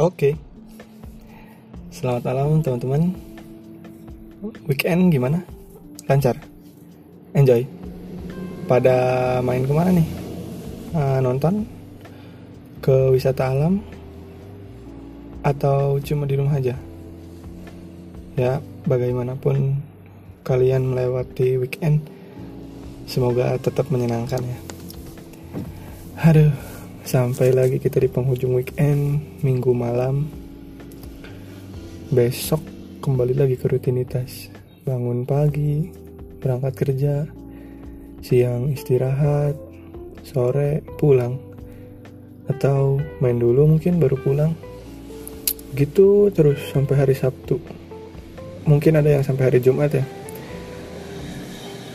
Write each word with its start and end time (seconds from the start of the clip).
Oke. 0.00 0.32
Selamat 1.92 2.32
malam 2.32 2.64
teman-teman. 2.64 3.12
Weekend 4.64 5.12
gimana? 5.12 5.44
Lancar? 6.08 6.40
Enjoy? 7.36 7.68
Pada 8.64 8.96
main 9.44 9.60
ke 9.60 9.68
mana 9.76 9.92
nih? 9.92 10.08
Uh, 10.96 11.20
nonton? 11.20 11.68
Ke 12.80 13.12
wisata 13.12 13.52
alam? 13.52 13.84
Atau 15.44 16.00
cuma 16.00 16.24
di 16.24 16.40
rumah 16.40 16.56
aja? 16.56 16.72
Ya, 18.40 18.64
bagaimanapun 18.88 19.84
kalian 20.48 20.96
melewati 20.96 21.60
weekend, 21.60 22.08
semoga 23.04 23.52
tetap 23.60 23.92
menyenangkan 23.92 24.40
ya. 24.40 24.58
Aduh, 26.24 26.69
Sampai 27.10 27.50
lagi 27.50 27.82
kita 27.82 27.98
di 27.98 28.06
penghujung 28.06 28.54
weekend, 28.54 29.18
minggu 29.42 29.74
malam. 29.74 30.30
Besok 32.06 32.62
kembali 33.02 33.34
lagi 33.34 33.58
ke 33.58 33.66
rutinitas. 33.66 34.46
Bangun 34.86 35.26
pagi, 35.26 35.90
berangkat 36.38 36.70
kerja, 36.78 37.26
siang 38.22 38.70
istirahat, 38.70 39.58
sore 40.22 40.86
pulang. 41.02 41.34
Atau 42.46 43.02
main 43.18 43.42
dulu 43.42 43.74
mungkin 43.74 43.98
baru 43.98 44.14
pulang. 44.14 44.54
Gitu 45.74 46.30
terus 46.30 46.62
sampai 46.70 46.94
hari 46.94 47.18
Sabtu. 47.18 47.58
Mungkin 48.70 49.02
ada 49.02 49.18
yang 49.18 49.26
sampai 49.26 49.50
hari 49.50 49.58
Jumat 49.58 49.98
ya. 49.98 50.06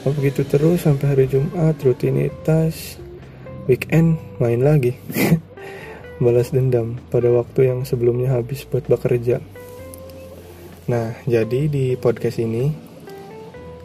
Begitu 0.04 0.44
terus 0.44 0.84
sampai 0.84 1.08
hari 1.08 1.26
Jumat 1.32 1.80
rutinitas 1.80 3.05
weekend 3.66 4.22
main 4.38 4.62
lagi. 4.62 4.94
Balas 6.24 6.54
dendam 6.54 6.96
pada 7.12 7.28
waktu 7.28 7.74
yang 7.74 7.84
sebelumnya 7.84 8.38
habis 8.38 8.64
buat 8.64 8.88
bekerja. 8.88 9.42
Nah 10.88 11.18
jadi 11.28 11.68
di 11.68 11.98
podcast 12.00 12.40
ini 12.40 12.72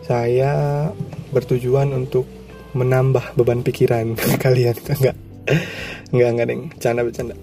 saya 0.05 0.87
bertujuan 1.33 1.91
untuk 1.97 2.29
menambah 2.77 3.35
beban 3.35 3.67
pikiran 3.67 4.15
kalian. 4.45 4.77
Enggak. 4.79 5.17
Enggak 6.15 6.29
enggak 6.31 6.47
deng. 6.47 6.63
Canda 6.79 7.03
bercanda. 7.03 7.35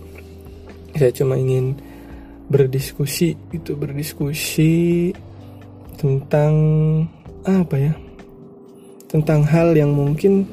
Saya 0.95 1.12
cuma 1.14 1.36
ingin 1.36 1.75
berdiskusi 2.47 3.36
itu 3.52 3.75
berdiskusi 3.75 5.12
tentang 6.00 6.53
apa 7.44 7.75
ya? 7.75 7.94
Tentang 9.08 9.44
hal 9.44 9.75
yang 9.75 9.92
mungkin 9.92 10.47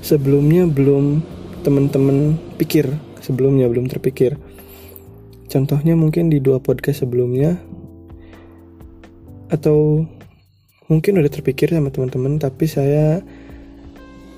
sebelumnya 0.00 0.68
belum 0.68 1.22
teman-teman 1.66 2.38
pikir. 2.60 2.90
Sebelumnya 3.22 3.66
belum 3.66 3.90
terpikir. 3.90 4.38
Contohnya 5.50 5.98
mungkin 5.98 6.30
di 6.30 6.38
dua 6.38 6.62
podcast 6.62 7.02
sebelumnya. 7.02 7.58
Atau 9.50 10.06
mungkin 10.86 11.18
udah 11.18 11.30
terpikir 11.30 11.74
sama 11.74 11.90
teman-teman 11.90 12.38
tapi 12.38 12.70
saya 12.70 13.18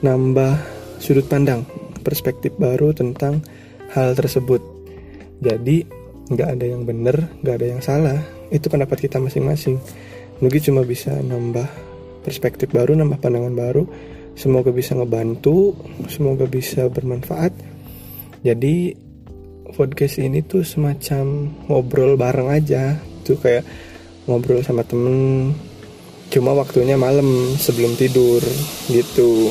nambah 0.00 0.56
sudut 0.96 1.28
pandang 1.28 1.68
perspektif 2.00 2.56
baru 2.56 2.96
tentang 2.96 3.44
hal 3.92 4.16
tersebut. 4.16 4.60
Jadi 5.44 5.84
nggak 6.28 6.48
ada 6.56 6.64
yang 6.64 6.88
benar 6.88 7.28
nggak 7.44 7.56
ada 7.60 7.66
yang 7.76 7.82
salah. 7.84 8.18
Itu 8.48 8.72
pendapat 8.72 9.04
kita 9.04 9.20
masing-masing. 9.20 9.76
Nugi 10.40 10.64
cuma 10.64 10.84
bisa 10.86 11.12
nambah 11.12 11.66
perspektif 12.24 12.72
baru 12.72 12.96
nambah 12.96 13.20
pandangan 13.20 13.54
baru 13.56 13.84
Semoga 14.38 14.70
bisa 14.70 14.94
ngebantu, 14.94 15.74
semoga 16.06 16.46
bisa 16.46 16.86
bermanfaat. 16.86 17.50
Jadi 18.46 18.94
podcast 19.74 20.22
ini 20.22 20.46
tuh 20.46 20.62
semacam 20.62 21.50
ngobrol 21.66 22.14
bareng 22.14 22.46
aja, 22.46 22.94
tuh 23.26 23.34
kayak 23.34 23.66
ngobrol 24.30 24.62
sama 24.62 24.86
temen. 24.86 25.50
Cuma 26.30 26.54
waktunya 26.54 26.94
malam 26.94 27.58
sebelum 27.58 27.98
tidur 27.98 28.38
gitu. 28.86 29.50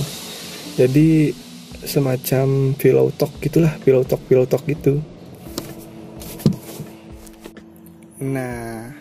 Jadi 0.79 1.35
semacam 1.83 2.71
pillow 2.79 3.11
talk 3.11 3.35
gitulah, 3.43 3.75
pillow 3.83 4.07
talk, 4.07 4.23
pillow 4.23 4.47
talk 4.47 4.63
gitu. 4.71 5.03
Nah, 8.23 8.95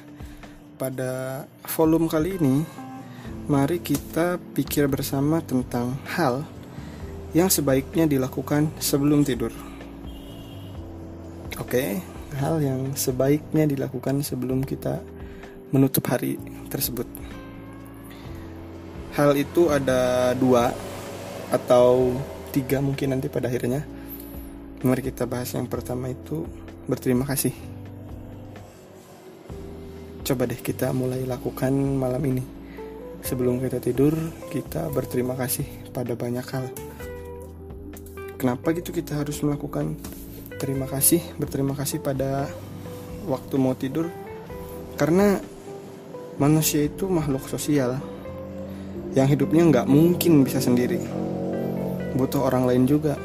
pada 0.83 1.47
volume 1.63 2.11
kali 2.11 2.43
ini 2.43 2.86
mari 3.47 3.79
kita 3.79 4.43
pikir 4.59 4.91
bersama 4.91 5.39
tentang 5.39 5.95
hal 6.19 6.43
yang 7.31 7.47
sebaiknya 7.47 8.11
dilakukan 8.11 8.75
sebelum 8.83 9.23
tidur. 9.23 9.55
Oke, 11.55 12.03
hal 12.43 12.59
yang 12.59 12.99
sebaiknya 12.99 13.71
dilakukan 13.71 14.27
sebelum 14.27 14.67
kita 14.67 14.99
menutup 15.71 16.03
hari 16.11 16.43
tersebut. 16.67 17.07
Hal 19.15 19.39
itu 19.39 19.71
ada 19.71 20.35
dua 20.35 20.75
atau 21.55 22.19
tiga 22.51 22.83
mungkin 22.83 23.15
nanti 23.15 23.31
pada 23.31 23.47
akhirnya. 23.47 23.87
Mari 24.83 25.07
kita 25.07 25.23
bahas 25.23 25.55
yang 25.55 25.71
pertama 25.71 26.11
itu 26.11 26.51
berterima 26.91 27.23
kasih. 27.23 27.55
Coba 30.27 30.51
deh 30.51 30.59
kita 30.59 30.91
mulai 30.91 31.23
lakukan 31.23 31.71
malam 31.95 32.27
ini 32.27 32.56
sebelum 33.27 33.59
kita 33.59 33.83
tidur 33.83 34.15
kita 34.55 34.87
berterima 34.95 35.35
kasih 35.35 35.67
pada 35.91 36.15
banyak 36.15 36.47
hal. 36.47 36.71
Kenapa 38.39 38.71
gitu 38.71 38.95
kita 38.95 39.19
harus 39.19 39.43
melakukan 39.43 39.99
terima 40.63 40.87
kasih 40.87 41.19
berterima 41.35 41.75
kasih 41.75 41.99
pada 41.99 42.47
waktu 43.27 43.55
mau 43.59 43.75
tidur? 43.75 44.07
Karena 44.95 45.43
manusia 46.39 46.87
itu 46.87 47.11
makhluk 47.11 47.51
sosial 47.51 47.99
yang 49.19 49.27
hidupnya 49.27 49.67
nggak 49.67 49.91
mungkin 49.91 50.47
bisa 50.47 50.63
sendiri. 50.63 51.03
Butuh 52.15 52.47
orang 52.47 52.71
lain 52.71 52.87
juga. 52.87 53.19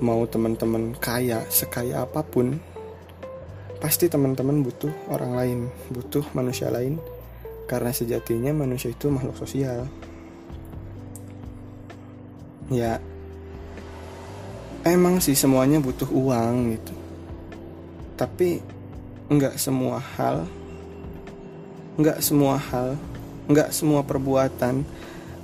Mau 0.00 0.24
teman-teman 0.24 0.96
kaya 0.96 1.44
sekaya 1.52 2.08
apa 2.08 2.24
pun 2.24 2.56
pasti 3.80 4.08
teman-teman 4.12 4.60
butuh 4.60 4.92
orang 5.08 5.32
lain 5.36 5.58
butuh 5.88 6.24
manusia 6.36 6.68
lain 6.68 7.00
karena 7.70 7.94
sejatinya 7.94 8.50
manusia 8.50 8.90
itu 8.90 9.06
makhluk 9.06 9.38
sosial. 9.38 9.86
Ya 12.66 12.98
emang 14.82 15.22
sih 15.22 15.38
semuanya 15.38 15.78
butuh 15.78 16.10
uang 16.10 16.74
gitu. 16.74 16.94
Tapi 18.18 18.58
nggak 19.30 19.54
semua 19.54 20.02
hal 20.18 20.50
nggak 21.94 22.18
semua 22.18 22.58
hal 22.58 22.98
nggak 23.46 23.70
semua 23.70 24.02
perbuatan 24.02 24.82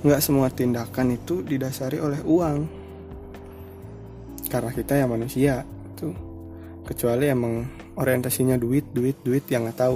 nggak 0.03 0.19
semua 0.19 0.51
tindakan 0.51 1.15
itu 1.15 1.39
didasari 1.47 2.03
oleh 2.03 2.19
uang. 2.27 2.67
Karena 4.51 4.71
kita 4.75 4.99
ya 4.99 5.07
manusia 5.07 5.63
tuh. 5.95 6.11
Kecuali 6.83 7.31
emang 7.31 7.67
orientasinya 7.95 8.59
duit 8.59 8.91
duit 8.91 9.15
duit 9.23 9.47
yang 9.47 9.67
nggak 9.67 9.79
tahu 9.79 9.95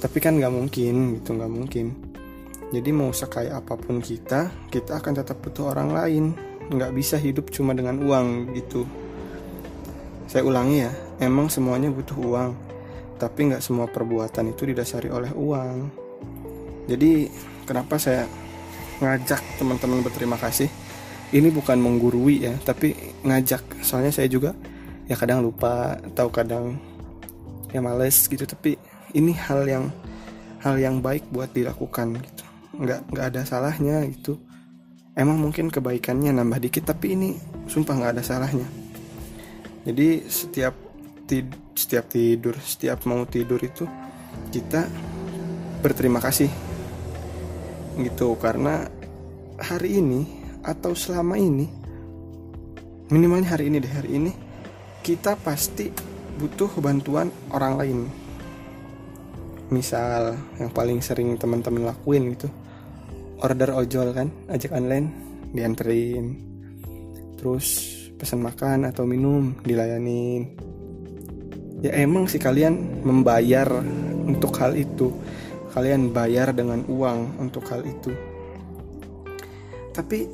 tapi 0.00 0.18
kan 0.18 0.40
nggak 0.40 0.50
mungkin 0.50 1.20
gitu 1.20 1.36
nggak 1.36 1.52
mungkin. 1.52 1.86
Jadi 2.72 2.90
mau 2.94 3.12
sekaya 3.12 3.60
apa 3.60 3.76
pun 3.76 4.00
kita 4.00 4.48
kita 4.72 4.98
akan 4.98 5.12
tetap 5.20 5.44
butuh 5.44 5.76
orang 5.76 5.92
lain. 5.92 6.24
Nggak 6.72 6.96
bisa 6.96 7.20
hidup 7.20 7.52
cuma 7.52 7.76
dengan 7.76 8.00
uang 8.00 8.56
gitu. 8.56 8.88
Saya 10.24 10.46
ulangi 10.46 10.88
ya 10.88 10.90
emang 11.20 11.52
semuanya 11.52 11.92
butuh 11.92 12.16
uang 12.16 12.50
tapi 13.20 13.52
nggak 13.52 13.60
semua 13.60 13.84
perbuatan 13.84 14.56
itu 14.56 14.64
didasari 14.64 15.12
oleh 15.12 15.28
uang. 15.36 15.92
Jadi 16.88 17.28
kenapa 17.68 18.00
saya 18.00 18.24
ngajak 19.04 19.60
teman-teman 19.60 20.00
berterima 20.00 20.40
kasih? 20.40 20.72
Ini 21.30 21.52
bukan 21.52 21.76
menggurui 21.76 22.48
ya 22.48 22.56
tapi 22.64 22.96
ngajak. 23.28 23.84
Soalnya 23.84 24.16
saya 24.16 24.32
juga 24.32 24.56
ya 25.04 25.20
kadang 25.20 25.44
lupa 25.44 26.00
atau 26.00 26.32
kadang 26.32 26.80
ya 27.68 27.84
males 27.84 28.24
gitu. 28.24 28.48
Tapi 28.48 28.79
ini 29.14 29.32
hal 29.34 29.66
yang 29.66 29.84
hal 30.60 30.76
yang 30.76 31.00
baik 31.00 31.26
buat 31.32 31.50
dilakukan 31.50 32.20
gitu. 32.20 32.44
Nggak 32.80 33.00
nggak 33.10 33.26
ada 33.34 33.40
salahnya 33.44 34.04
gitu. 34.08 34.38
Emang 35.16 35.40
mungkin 35.40 35.68
kebaikannya 35.68 36.30
nambah 36.32 36.60
dikit 36.62 36.88
tapi 36.88 37.18
ini 37.18 37.28
sumpah 37.66 37.94
nggak 37.96 38.12
ada 38.18 38.24
salahnya. 38.24 38.68
Jadi 39.84 40.28
setiap 40.28 40.74
tid 41.24 41.48
setiap 41.72 42.12
tidur 42.12 42.54
setiap 42.60 43.08
mau 43.08 43.24
tidur 43.24 43.58
itu 43.64 43.88
kita 44.52 44.86
berterima 45.80 46.20
kasih 46.20 46.50
gitu. 47.98 48.36
Karena 48.36 48.84
hari 49.60 50.00
ini 50.00 50.20
atau 50.60 50.92
selama 50.92 51.40
ini 51.40 51.66
minimalnya 53.10 53.56
hari 53.56 53.72
ini 53.72 53.76
deh 53.80 53.90
hari 53.90 54.10
ini 54.20 54.32
kita 55.00 55.34
pasti 55.40 55.90
butuh 56.38 56.70
bantuan 56.78 57.32
orang 57.50 57.74
lain 57.80 57.98
misal 59.70 60.34
yang 60.58 60.70
paling 60.74 60.98
sering 61.00 61.38
teman-teman 61.38 61.90
lakuin 61.90 62.34
gitu. 62.34 62.50
Order 63.40 63.72
ojol 63.72 64.12
kan 64.12 64.28
ajak 64.50 64.74
online 64.76 65.08
dianterin. 65.54 66.36
Terus 67.40 67.66
pesan 68.18 68.44
makan 68.44 68.90
atau 68.90 69.08
minum 69.08 69.56
dilayanin. 69.64 70.52
Ya 71.80 71.96
emang 71.96 72.28
sih 72.28 72.36
kalian 72.36 73.00
membayar 73.06 73.80
untuk 74.28 74.52
hal 74.60 74.76
itu. 74.76 75.14
Kalian 75.72 76.12
bayar 76.12 76.52
dengan 76.52 76.84
uang 76.84 77.40
untuk 77.40 77.64
hal 77.70 77.86
itu. 77.86 78.12
Tapi 79.94 80.28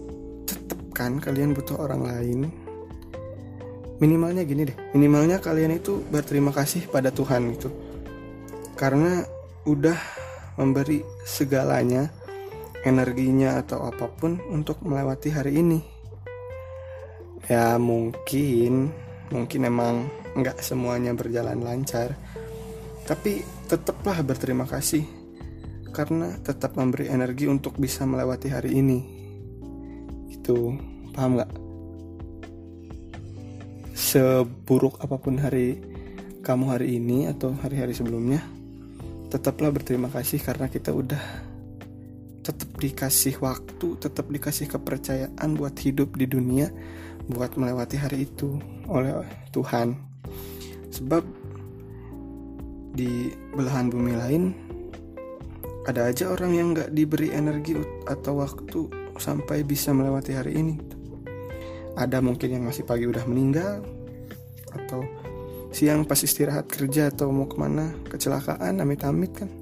tetap 0.48 0.80
kan 0.90 1.22
kalian 1.22 1.54
butuh 1.54 1.78
orang 1.78 2.02
lain. 2.02 2.40
Minimalnya 3.96 4.44
gini 4.44 4.68
deh 4.68 4.76
minimalnya 4.92 5.40
kalian 5.40 5.80
itu 5.80 6.04
berterima 6.12 6.52
kasih 6.52 6.84
pada 6.84 7.08
Tuhan 7.08 7.48
gitu 7.56 7.85
karena 8.76 9.25
udah 9.64 9.96
memberi 10.61 11.00
segalanya 11.25 12.12
energinya 12.84 13.58
atau 13.58 13.88
apa 13.88 14.06
pun 14.06 14.38
untuk 14.52 14.84
melewati 14.84 15.32
hari 15.32 15.58
ini. 15.58 15.81
Ya 17.49 17.81
mungkin 17.81 18.93
mungkin 19.32 19.61
emang 19.67 20.06
nggak 20.37 20.61
semuanya 20.61 21.17
berjalan 21.17 21.64
lancar. 21.64 22.14
Tapi 23.08 23.43
tetaplah 23.67 24.20
berterima 24.23 24.69
kasih 24.69 25.02
karena 25.90 26.37
tetap 26.44 26.76
memberi 26.76 27.08
energi 27.08 27.49
untuk 27.49 27.81
bisa 27.81 28.05
melewati 28.05 28.52
hari 28.52 28.76
ini. 28.76 28.99
Itu 30.31 30.76
paham 31.17 31.40
nggak? 31.40 31.52
Seburuk 33.96 35.00
apa 35.00 35.17
pun 35.17 35.40
hari 35.40 35.81
kamu 36.44 36.64
hari 36.70 37.02
ini 37.02 37.26
atau 37.26 37.50
hari-hari 37.58 37.90
sebelumnya 37.90 38.56
tetaplah 39.26 39.75
berterima 39.75 40.06
kasih 40.06 40.38
karena 40.38 40.70
kita 40.70 40.94
udah 40.94 41.23
tetap 42.46 42.70
dikasih 42.78 43.43
waktu, 43.43 43.99
tetap 43.99 44.31
dikasih 44.31 44.70
kepercayaan 44.70 45.58
buat 45.58 45.75
hidup 45.82 46.14
di 46.14 46.31
dunia, 46.31 46.70
buat 47.26 47.58
melewati 47.58 47.99
hari 47.99 48.31
itu 48.31 48.62
oleh 48.87 49.26
Tuhan. 49.50 49.99
Sebab 50.94 51.26
di 52.94 53.34
belahan 53.52 53.90
bumi 53.90 54.14
lain 54.14 54.43
ada 55.90 56.06
aja 56.06 56.31
orang 56.31 56.52
yang 56.55 56.69
gak 56.75 56.94
diberi 56.94 57.34
energi 57.34 57.76
atau 58.06 58.43
waktu 58.43 58.90
sampai 59.19 59.67
bisa 59.67 59.90
melewati 59.90 60.32
hari 60.34 60.55
ini. 60.55 60.75
Ada 61.99 62.22
mungkin 62.22 62.55
yang 62.55 62.64
masih 62.69 62.87
pagi 62.87 63.11
udah 63.11 63.26
meninggal 63.26 63.82
atau 64.70 65.02
siang 65.76 66.08
pas 66.08 66.17
istirahat 66.17 66.64
kerja 66.73 67.12
atau 67.12 67.28
mau 67.28 67.44
ke 67.44 67.61
mana 67.61 67.93
kecelakaan 68.08 68.81
amit-amit 68.81 69.32
kan. 69.37 69.52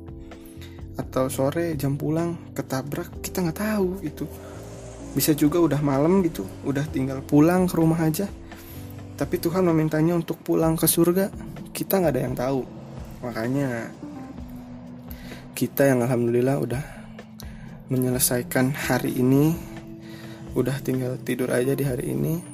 Atau 0.94 1.26
sore 1.26 1.74
jam 1.74 1.98
pulang 1.98 2.54
ketabrak 2.54 3.18
kita 3.18 3.42
nggak 3.42 3.58
tahu 3.58 3.98
gitu. 4.06 4.30
Bisa 5.10 5.34
juga 5.34 5.58
udah 5.58 5.82
malam 5.82 6.22
gitu 6.22 6.46
udah 6.62 6.86
tinggal 6.86 7.18
pulang 7.18 7.66
ke 7.66 7.74
rumah 7.74 7.98
aja. 7.98 8.30
Tapi 9.18 9.42
Tuhan 9.42 9.66
memintanya 9.66 10.14
untuk 10.14 10.38
pulang 10.38 10.78
ke 10.78 10.86
surga 10.86 11.34
kita 11.74 11.98
nggak 11.98 12.14
ada 12.14 12.22
yang 12.22 12.34
tahu. 12.38 12.62
Makanya 13.26 13.90
kita 15.58 15.90
yang 15.90 16.06
alhamdulillah 16.06 16.62
udah 16.62 16.82
menyelesaikan 17.90 18.70
hari 18.70 19.18
ini 19.18 19.58
udah 20.54 20.78
tinggal 20.78 21.18
tidur 21.18 21.50
aja 21.50 21.74
di 21.74 21.82
hari 21.82 22.14
ini 22.14 22.53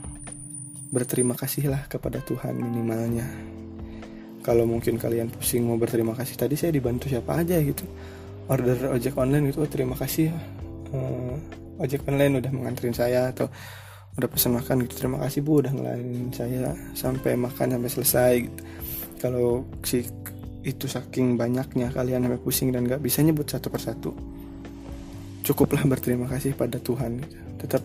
berterima 0.91 1.39
kasihlah 1.39 1.87
kepada 1.87 2.19
Tuhan 2.21 2.59
minimalnya. 2.59 3.27
Kalau 4.43 4.67
mungkin 4.67 4.99
kalian 4.99 5.31
pusing 5.31 5.63
mau 5.63 5.79
berterima 5.79 6.13
kasih 6.19 6.35
tadi 6.35 6.59
saya 6.59 6.75
dibantu 6.75 7.07
siapa 7.07 7.39
aja 7.39 7.57
gitu. 7.63 7.87
Order 8.51 8.91
ojek 8.99 9.15
online 9.15 9.55
gitu 9.55 9.63
oh, 9.63 9.71
terima 9.71 9.95
kasih 9.95 10.35
uh, 10.91 11.35
ojek 11.79 12.03
online 12.11 12.43
udah 12.43 12.51
menganterin 12.51 12.91
saya 12.91 13.31
atau 13.31 13.47
udah 14.19 14.27
pesan 14.27 14.59
makan 14.59 14.83
gitu 14.91 15.07
terima 15.07 15.23
kasih 15.23 15.47
bu 15.47 15.63
udah 15.63 15.71
ngelain 15.71 16.35
saya 16.35 16.75
sampai 16.99 17.39
makan 17.39 17.79
sampai 17.79 17.91
selesai 17.91 18.33
gitu. 18.51 18.63
Kalau 19.23 19.65
si 19.87 20.03
itu 20.67 20.85
saking 20.91 21.41
banyaknya 21.41 21.89
kalian 21.95 22.27
sampai 22.27 22.41
pusing 22.43 22.69
dan 22.75 22.85
gak 22.85 23.01
bisa 23.01 23.25
nyebut 23.25 23.49
satu 23.49 23.73
persatu 23.73 24.13
cukuplah 25.41 25.83
berterima 25.89 26.29
kasih 26.29 26.53
pada 26.53 26.77
Tuhan 26.77 27.25
gitu. 27.25 27.37
tetap 27.65 27.83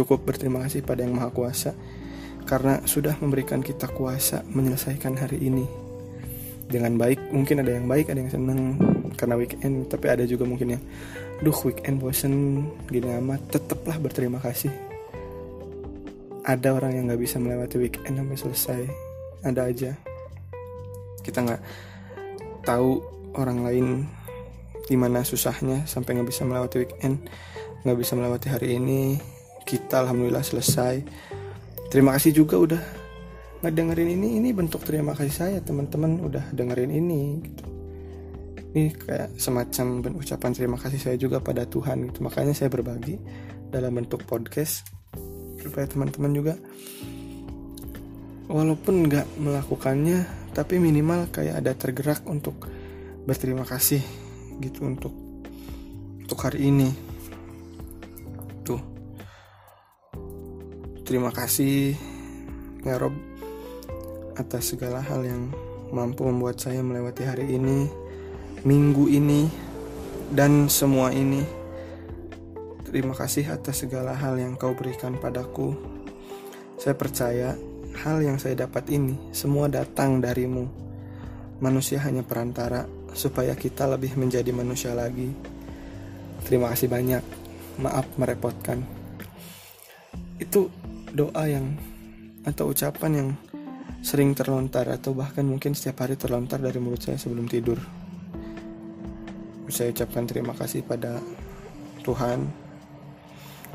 cukup 0.00 0.24
berterima 0.24 0.64
kasih 0.64 0.80
pada 0.80 1.04
yang 1.04 1.16
maha 1.20 1.28
kuasa 1.28 1.76
karena 2.48 2.80
sudah 2.88 3.14
memberikan 3.20 3.60
kita 3.60 3.86
kuasa 3.92 4.42
menyelesaikan 4.48 5.14
hari 5.20 5.44
ini. 5.44 5.68
Dengan 6.70 6.94
baik 6.96 7.34
mungkin 7.34 7.60
ada 7.60 7.74
yang 7.74 7.90
baik 7.90 8.14
ada 8.14 8.22
yang 8.22 8.30
senang 8.30 8.78
karena 9.18 9.34
weekend 9.34 9.90
tapi 9.90 10.06
ada 10.06 10.22
juga 10.22 10.46
mungkin 10.46 10.78
yang 10.78 10.82
duh 11.42 11.54
weekend 11.66 12.00
bosen 12.00 12.64
gini 12.88 13.10
amat. 13.20 13.42
Tetaplah 13.52 13.98
berterima 14.00 14.38
kasih. 14.40 14.70
Ada 16.46 16.72
orang 16.72 16.96
yang 16.96 17.04
nggak 17.10 17.20
bisa 17.20 17.36
melewati 17.36 17.76
weekend 17.76 18.16
sampai 18.16 18.38
selesai. 18.38 18.80
Ada 19.44 19.60
aja. 19.66 19.90
Kita 21.20 21.44
nggak 21.44 21.62
tahu 22.64 23.02
orang 23.34 23.58
lain 23.66 23.86
gimana 24.90 25.22
susahnya 25.22 25.86
sampai 25.86 26.18
nggak 26.18 26.30
bisa 26.34 26.42
melewati 26.42 26.82
weekend 26.82 27.22
nggak 27.86 27.98
bisa 27.98 28.18
melewati 28.18 28.50
hari 28.50 28.76
ini 28.76 29.22
kita 29.70 30.02
alhamdulillah 30.02 30.42
selesai. 30.42 31.06
Terima 31.94 32.18
kasih 32.18 32.42
juga 32.42 32.58
udah 32.58 32.82
nggak 33.62 33.70
dengerin 33.70 34.10
ini. 34.18 34.42
Ini 34.42 34.50
bentuk 34.50 34.82
terima 34.82 35.14
kasih 35.14 35.30
saya 35.30 35.58
teman-teman 35.62 36.18
udah 36.26 36.50
dengerin 36.50 36.90
ini 36.90 37.22
gitu. 37.46 37.64
Ini 38.74 38.90
kayak 38.98 39.38
semacam 39.38 40.02
ucapan 40.18 40.50
terima 40.50 40.74
kasih 40.74 40.98
saya 40.98 41.14
juga 41.14 41.38
pada 41.38 41.62
Tuhan 41.70 42.10
gitu. 42.10 42.26
Makanya 42.26 42.50
saya 42.50 42.66
berbagi 42.66 43.22
dalam 43.70 43.94
bentuk 43.94 44.26
podcast 44.26 44.90
supaya 45.62 45.86
teman-teman 45.86 46.34
juga 46.34 46.54
walaupun 48.50 49.06
nggak 49.06 49.38
melakukannya 49.38 50.26
tapi 50.50 50.82
minimal 50.82 51.30
kayak 51.30 51.62
ada 51.62 51.72
tergerak 51.78 52.26
untuk 52.26 52.66
berterima 53.22 53.62
kasih 53.62 54.02
gitu 54.58 54.82
untuk 54.82 55.14
untuk 56.26 56.38
hari 56.42 56.66
ini 56.66 57.09
terima 61.10 61.34
kasih 61.34 61.98
ya 62.86 62.94
Rob 62.94 63.10
atas 64.38 64.70
segala 64.70 65.02
hal 65.02 65.26
yang 65.26 65.50
mampu 65.90 66.22
membuat 66.22 66.62
saya 66.62 66.86
melewati 66.86 67.26
hari 67.26 67.50
ini 67.50 67.90
minggu 68.62 69.10
ini 69.10 69.50
dan 70.30 70.70
semua 70.70 71.10
ini. 71.10 71.42
Terima 72.86 73.18
kasih 73.18 73.50
atas 73.50 73.82
segala 73.82 74.14
hal 74.14 74.38
yang 74.38 74.54
kau 74.54 74.70
berikan 74.70 75.18
padaku. 75.18 75.74
Saya 76.78 76.94
percaya 76.94 77.58
hal 78.06 78.22
yang 78.22 78.38
saya 78.38 78.62
dapat 78.70 78.86
ini 78.94 79.18
semua 79.34 79.66
datang 79.66 80.22
darimu. 80.22 80.70
Manusia 81.58 81.98
hanya 82.06 82.22
perantara 82.22 82.86
supaya 83.18 83.58
kita 83.58 83.90
lebih 83.90 84.14
menjadi 84.14 84.54
manusia 84.54 84.94
lagi. 84.94 85.34
Terima 86.46 86.70
kasih 86.70 86.86
banyak. 86.86 87.24
Maaf 87.82 88.06
merepotkan. 88.14 88.86
Itu 90.38 90.79
doa 91.12 91.44
yang 91.46 91.76
atau 92.46 92.72
ucapan 92.72 93.12
yang 93.12 93.28
sering 94.00 94.32
terlontar 94.32 94.88
atau 94.88 95.12
bahkan 95.12 95.44
mungkin 95.44 95.76
setiap 95.76 96.08
hari 96.08 96.16
terlontar 96.16 96.56
dari 96.56 96.80
mulut 96.80 97.04
saya 97.04 97.20
sebelum 97.20 97.44
tidur. 97.50 97.76
Saya 99.70 99.94
ucapkan 99.94 100.26
terima 100.26 100.56
kasih 100.56 100.82
pada 100.82 101.22
Tuhan 102.00 102.48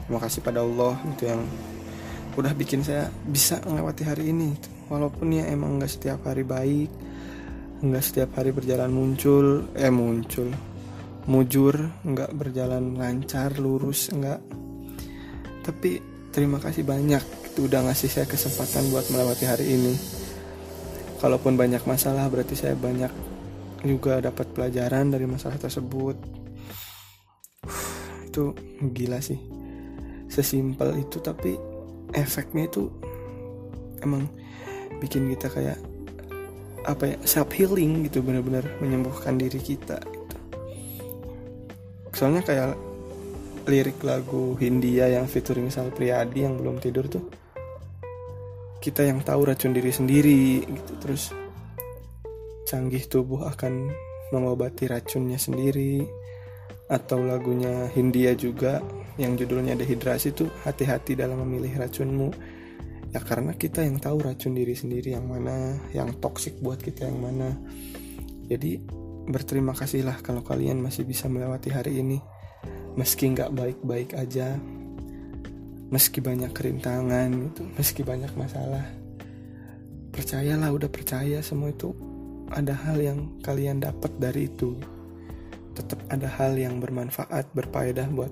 terima 0.06 0.22
kasih 0.22 0.42
pada 0.46 0.62
Allah 0.62 0.94
gitu 1.14 1.34
yang 1.34 1.42
udah 2.38 2.54
bikin 2.54 2.86
saya 2.86 3.10
bisa 3.26 3.58
melewati 3.66 4.04
hari 4.06 4.30
ini. 4.30 4.54
Walaupun 4.86 5.34
ya 5.34 5.50
emang 5.50 5.82
nggak 5.82 5.90
setiap 5.90 6.30
hari 6.30 6.46
baik 6.46 6.90
nggak 7.76 8.06
setiap 8.06 8.40
hari 8.40 8.56
berjalan 8.56 8.88
muncul 8.88 9.68
eh 9.76 9.92
muncul 9.92 10.48
mujur 11.28 11.76
nggak 12.06 12.32
berjalan 12.38 12.98
lancar 12.98 13.58
lurus 13.58 14.14
nggak. 14.14 14.42
Tapi 15.66 16.15
terima 16.36 16.60
kasih 16.60 16.84
banyak 16.84 17.24
itu 17.56 17.72
udah 17.72 17.88
ngasih 17.88 18.12
saya 18.12 18.28
kesempatan 18.28 18.92
buat 18.92 19.08
melewati 19.08 19.48
hari 19.48 19.80
ini. 19.80 19.96
Kalaupun 21.24 21.56
banyak 21.56 21.80
masalah 21.88 22.28
berarti 22.28 22.60
saya 22.60 22.76
banyak 22.76 23.08
juga 23.88 24.20
dapat 24.20 24.52
pelajaran 24.52 25.16
dari 25.16 25.24
masalah 25.24 25.56
tersebut. 25.56 26.20
Itu 28.28 28.52
gila 28.92 29.24
sih. 29.24 29.40
Sesimpel 30.28 31.00
itu 31.00 31.24
tapi 31.24 31.56
efeknya 32.12 32.68
itu 32.68 32.92
emang 34.04 34.28
bikin 35.00 35.32
kita 35.32 35.48
kayak 35.48 35.80
apa 36.84 37.16
ya 37.16 37.18
self 37.24 37.50
healing 37.56 38.06
gitu 38.06 38.22
benar-benar 38.22 38.62
menyembuhkan 38.78 39.42
diri 39.42 39.58
kita 39.58 39.98
gitu. 40.06 40.38
soalnya 42.14 42.46
kayak 42.46 42.78
lirik 43.66 43.98
lagu 44.06 44.54
Hindia 44.62 45.10
yang 45.10 45.26
featuring 45.26 45.74
Sal 45.74 45.90
Priadi 45.90 46.46
yang 46.46 46.62
belum 46.62 46.78
tidur 46.78 47.10
tuh. 47.10 47.26
Kita 48.78 49.02
yang 49.02 49.26
tahu 49.26 49.50
racun 49.50 49.74
diri 49.74 49.90
sendiri 49.90 50.62
gitu. 50.62 50.94
Terus 51.02 51.34
canggih 52.70 53.10
tubuh 53.10 53.50
akan 53.50 53.90
mengobati 54.30 54.86
racunnya 54.86 55.42
sendiri. 55.42 56.06
Atau 56.86 57.26
lagunya 57.26 57.90
Hindia 57.90 58.38
juga 58.38 58.86
yang 59.18 59.34
judulnya 59.34 59.74
dehidrasi 59.74 60.38
tuh 60.38 60.54
hati-hati 60.62 61.18
dalam 61.18 61.42
memilih 61.42 61.82
racunmu. 61.82 62.30
Ya 63.10 63.24
karena 63.26 63.58
kita 63.58 63.82
yang 63.82 63.98
tahu 63.98 64.22
racun 64.22 64.54
diri 64.54 64.78
sendiri 64.78 65.18
yang 65.18 65.26
mana 65.26 65.82
yang 65.90 66.14
toksik 66.22 66.62
buat 66.62 66.78
kita 66.78 67.10
yang 67.10 67.18
mana. 67.18 67.50
Jadi 68.46 68.78
berterima 69.26 69.74
kasihlah 69.74 70.22
kalau 70.22 70.46
kalian 70.46 70.78
masih 70.78 71.02
bisa 71.02 71.26
melewati 71.26 71.74
hari 71.74 72.06
ini 72.06 72.35
meski 72.96 73.32
nggak 73.32 73.52
baik-baik 73.52 74.16
aja 74.16 74.56
meski 75.92 76.20
banyak 76.20 76.52
kerintangan 76.52 77.30
itu 77.54 77.64
meski 77.76 78.02
banyak 78.02 78.32
masalah 78.34 78.84
percayalah 80.16 80.72
udah 80.72 80.88
percaya 80.88 81.44
semua 81.44 81.76
itu 81.76 81.92
ada 82.54 82.72
hal 82.72 83.02
yang 83.02 83.20
kalian 83.42 83.82
dapat 83.82 84.12
dari 84.22 84.48
itu. 84.48 84.78
Tetap 85.76 86.00
ada 86.08 86.30
hal 86.40 86.56
yang 86.56 86.80
bermanfaat 86.80 87.52
berfaedah 87.52 88.08
buat 88.14 88.32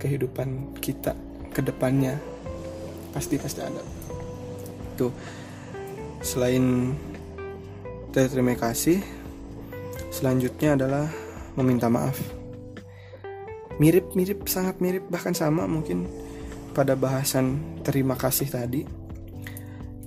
kehidupan 0.00 0.78
kita 0.80 1.14
ke 1.54 1.60
depannya. 1.60 2.16
Pasti 3.12 3.36
pasti 3.36 3.60
ada. 3.60 3.82
Tuh 4.96 5.12
selain 6.24 6.96
terima 8.12 8.58
kasih 8.58 9.00
selanjutnya 10.12 10.76
adalah 10.76 11.08
meminta 11.56 11.88
maaf 11.88 12.41
mirip-mirip 13.80 14.44
sangat 14.48 14.80
mirip 14.82 15.08
bahkan 15.08 15.32
sama 15.32 15.64
mungkin 15.64 16.08
pada 16.72 16.96
bahasan 16.96 17.60
terima 17.84 18.16
kasih 18.16 18.48
tadi. 18.48 18.82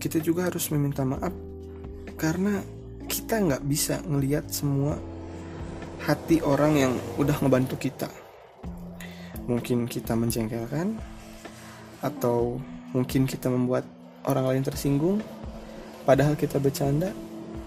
Kita 0.01 0.21
juga 0.21 0.49
harus 0.49 0.69
meminta 0.69 1.01
maaf 1.01 1.33
karena 2.17 2.61
kita 3.05 3.41
nggak 3.41 3.63
bisa 3.65 4.01
ngelihat 4.05 4.49
semua 4.49 4.97
hati 6.05 6.41
orang 6.45 6.73
yang 6.77 6.93
udah 7.17 7.37
ngebantu 7.41 7.77
kita. 7.77 8.09
Mungkin 9.45 9.85
kita 9.89 10.13
menjengkelkan 10.17 10.97
atau 12.01 12.61
mungkin 12.93 13.25
kita 13.25 13.49
membuat 13.49 13.85
orang 14.25 14.45
lain 14.53 14.63
tersinggung 14.65 15.21
padahal 16.05 16.37
kita 16.37 16.61
bercanda 16.61 17.09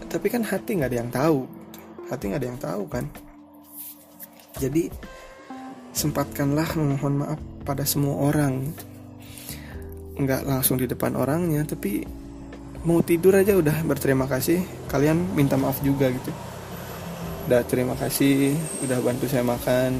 tapi 0.06 0.30
kan 0.30 0.42
hati 0.42 0.78
nggak 0.78 0.90
ada 0.94 0.98
yang 1.02 1.10
tahu. 1.10 1.38
Hati 2.08 2.22
nggak 2.30 2.40
ada 2.40 2.48
yang 2.48 2.60
tahu 2.62 2.82
kan? 2.86 3.04
Jadi 4.58 4.90
sempatkanlah 5.98 6.78
memohon 6.78 7.26
maaf 7.26 7.40
pada 7.66 7.82
semua 7.82 8.30
orang. 8.30 8.70
Nggak 10.14 10.46
langsung 10.46 10.78
di 10.78 10.86
depan 10.86 11.18
orangnya 11.18 11.66
tapi 11.66 12.06
mau 12.86 13.02
tidur 13.02 13.34
aja 13.34 13.58
udah 13.58 13.82
berterima 13.82 14.30
kasih. 14.30 14.62
Kalian 14.86 15.34
minta 15.34 15.58
maaf 15.58 15.82
juga 15.82 16.06
gitu. 16.14 16.30
Udah 17.50 17.66
terima 17.66 17.98
kasih 17.98 18.54
udah 18.86 18.98
bantu 19.02 19.26
saya 19.26 19.42
makan. 19.42 19.98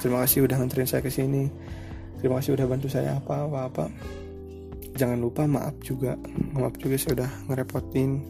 Terima 0.00 0.24
kasih 0.24 0.48
udah 0.48 0.56
nganterin 0.56 0.88
saya 0.88 1.04
ke 1.04 1.12
sini. 1.12 1.52
Terima 2.24 2.40
kasih 2.40 2.56
udah 2.56 2.64
bantu 2.64 2.88
saya 2.88 3.20
apa 3.20 3.44
apa 3.44 3.58
apa 3.68 3.84
jangan 4.96 5.20
lupa 5.20 5.44
maaf 5.44 5.76
juga. 5.84 6.16
Maaf 6.56 6.80
juga 6.80 6.96
saya 6.96 7.20
udah 7.20 7.30
ngerepotin 7.52 8.24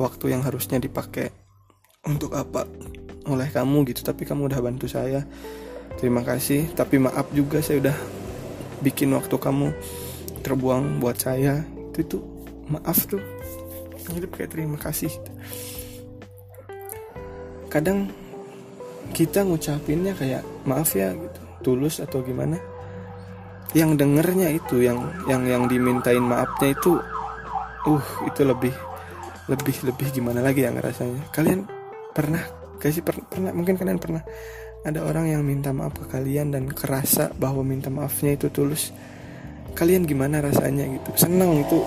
waktu 0.00 0.24
yang 0.32 0.40
harusnya 0.40 0.80
dipakai 0.80 1.28
untuk 2.08 2.32
apa? 2.32 2.64
Oleh 3.28 3.46
kamu 3.52 3.86
gitu 3.92 4.02
tapi 4.02 4.24
kamu 4.26 4.48
udah 4.50 4.58
bantu 4.58 4.88
saya 4.90 5.22
terima 5.98 6.22
kasih. 6.26 6.70
Tapi 6.72 6.98
maaf 6.98 7.30
juga 7.34 7.62
saya 7.62 7.82
udah 7.82 7.96
bikin 8.82 9.14
waktu 9.14 9.36
kamu 9.36 9.70
terbuang 10.42 10.98
buat 10.98 11.18
saya. 11.18 11.62
Itu 11.92 11.98
itu 12.02 12.18
maaf 12.68 13.06
tuh. 13.06 13.22
Hidup 14.12 14.34
kayak 14.34 14.52
terima 14.52 14.78
kasih. 14.78 15.10
Kadang 17.70 18.10
kita 19.16 19.46
ngucapinnya 19.46 20.12
kayak 20.18 20.42
maaf 20.66 20.92
ya 20.92 21.14
gitu. 21.14 21.40
Tulus 21.62 22.02
atau 22.02 22.20
gimana. 22.20 22.58
Yang 23.72 24.04
dengernya 24.04 24.52
itu 24.52 24.84
yang 24.84 25.00
yang 25.30 25.48
yang 25.48 25.64
dimintain 25.64 26.20
maafnya 26.20 26.76
itu 26.76 27.00
uh 27.88 28.06
itu 28.28 28.40
lebih 28.44 28.74
lebih 29.50 29.76
lebih 29.82 30.08
gimana 30.14 30.38
lagi 30.38 30.62
ya 30.62 30.70
rasanya 30.70 31.26
kalian 31.34 31.66
pernah 32.14 32.42
gak 32.78 32.92
sih 32.94 33.02
per, 33.02 33.18
pernah 33.26 33.50
mungkin 33.50 33.74
kalian 33.74 33.98
pernah 33.98 34.22
ada 34.82 35.06
orang 35.06 35.30
yang 35.30 35.42
minta 35.46 35.70
maaf 35.70 35.94
ke 35.94 36.10
kalian 36.10 36.50
dan 36.50 36.66
kerasa 36.66 37.30
bahwa 37.38 37.62
minta 37.62 37.86
maafnya 37.86 38.34
itu 38.34 38.50
tulus. 38.50 38.90
Kalian 39.78 40.02
gimana 40.02 40.42
rasanya 40.42 40.84
gitu? 40.90 41.10
Senang 41.14 41.62
itu. 41.62 41.78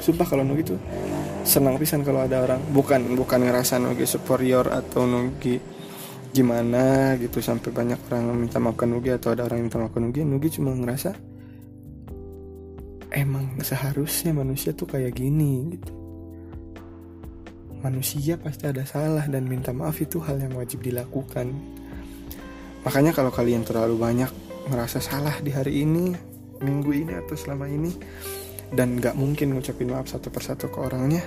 Sumpah 0.00 0.24
kalau 0.24 0.44
nugi 0.44 0.72
tuh 0.72 0.80
senang 1.44 1.76
pisan 1.76 2.00
kalau 2.00 2.24
ada 2.24 2.40
orang. 2.40 2.64
Bukan 2.72 3.12
bukan 3.12 3.44
ngerasa 3.44 3.76
nugi 3.76 4.08
superior 4.08 4.72
atau 4.72 5.04
nugi 5.04 5.60
gimana 6.32 7.12
gitu. 7.20 7.44
Sampai 7.44 7.76
banyak 7.76 8.00
orang 8.08 8.32
minta 8.32 8.56
maaf 8.56 8.80
ke 8.80 8.88
nugi 8.88 9.12
atau 9.12 9.36
ada 9.36 9.44
orang 9.44 9.68
minta 9.68 9.76
maaf 9.76 9.92
ke 9.92 10.00
nugi 10.00 10.24
nugi 10.24 10.48
cuma 10.48 10.72
ngerasa 10.72 11.12
emang 13.14 13.62
seharusnya 13.62 14.34
manusia 14.34 14.72
tuh 14.72 14.88
kayak 14.88 15.12
gini 15.12 15.76
gitu. 15.76 15.92
Manusia 17.84 18.40
pasti 18.40 18.64
ada 18.64 18.80
salah 18.88 19.28
dan 19.28 19.44
minta 19.44 19.68
maaf 19.70 20.00
itu 20.00 20.16
hal 20.24 20.40
yang 20.40 20.56
wajib 20.56 20.80
dilakukan 20.80 21.52
Makanya 22.84 23.16
kalau 23.16 23.32
kalian 23.32 23.64
terlalu 23.64 23.96
banyak 23.96 24.28
merasa 24.68 25.00
salah 25.00 25.40
di 25.40 25.48
hari 25.48 25.88
ini, 25.88 26.12
minggu 26.60 26.92
ini 26.92 27.12
atau 27.16 27.32
selama 27.32 27.64
ini, 27.64 27.96
dan 28.76 29.00
gak 29.00 29.16
mungkin 29.16 29.56
ngucapin 29.56 29.88
maaf 29.88 30.12
satu 30.12 30.28
persatu 30.28 30.68
ke 30.68 30.78
orangnya, 30.80 31.24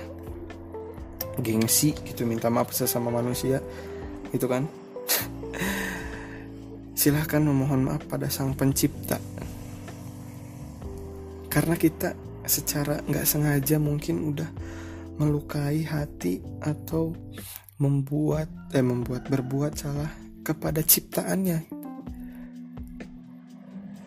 gengsi 1.42 1.98
gitu 2.06 2.22
minta 2.30 2.46
maaf 2.46 2.70
sesama 2.70 3.10
manusia, 3.10 3.58
itu 4.30 4.46
kan? 4.46 4.70
Silahkan 6.98 7.42
memohon 7.42 7.90
maaf 7.90 8.06
pada 8.06 8.30
sang 8.30 8.54
pencipta. 8.54 9.18
Karena 11.50 11.74
kita 11.74 12.14
secara 12.46 13.02
nggak 13.02 13.26
sengaja 13.26 13.76
mungkin 13.82 14.30
udah 14.30 14.48
melukai 15.18 15.82
hati 15.82 16.38
atau 16.62 17.12
membuat 17.82 18.46
eh 18.70 18.82
membuat 18.82 19.26
berbuat 19.26 19.74
salah 19.74 20.27
kepada 20.48 20.80
ciptaannya. 20.80 21.68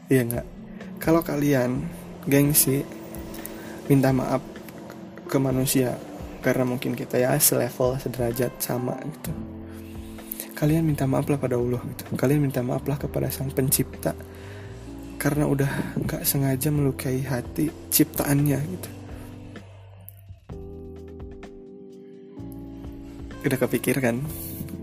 Iya 0.10 0.22
nggak? 0.26 0.48
Kalau 0.98 1.22
kalian 1.22 1.86
gengsi 2.26 2.82
minta 3.86 4.10
maaf 4.10 4.42
ke 5.30 5.38
manusia 5.38 5.94
karena 6.42 6.66
mungkin 6.66 6.98
kita 6.98 7.22
ya 7.22 7.38
selevel 7.38 8.02
sederajat 8.02 8.58
sama 8.58 8.98
gitu. 9.06 9.30
Kalian 10.58 10.86
minta 10.90 11.06
maaf 11.06 11.30
lah 11.30 11.38
pada 11.38 11.62
Allah 11.62 11.82
gitu. 11.94 12.10
Kalian 12.18 12.42
minta 12.42 12.66
maaf 12.66 12.90
lah 12.90 12.98
kepada 12.98 13.30
sang 13.30 13.54
pencipta 13.54 14.18
karena 15.22 15.46
udah 15.46 15.70
nggak 16.02 16.26
sengaja 16.26 16.74
melukai 16.74 17.22
hati 17.22 17.70
ciptaannya 17.94 18.58
gitu. 18.58 18.90
Udah 23.46 23.58
kepikir 23.58 24.02
kan? 24.02 24.22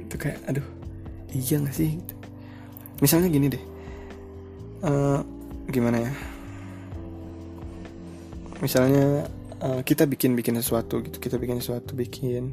Itu 0.06 0.18
kayak 0.18 0.38
aduh 0.46 0.77
iya 1.32 1.56
gak 1.60 1.76
sih? 1.76 1.98
Misalnya 2.98 3.28
gini 3.30 3.46
deh. 3.52 3.64
Uh, 4.82 5.20
gimana 5.70 6.02
ya? 6.08 6.12
Misalnya 8.58 9.26
uh, 9.62 9.80
kita 9.86 10.06
bikin 10.06 10.34
bikin 10.34 10.58
sesuatu 10.58 10.98
gitu. 11.04 11.18
Kita 11.22 11.38
bikin 11.38 11.62
sesuatu 11.62 11.94
bikin 11.94 12.50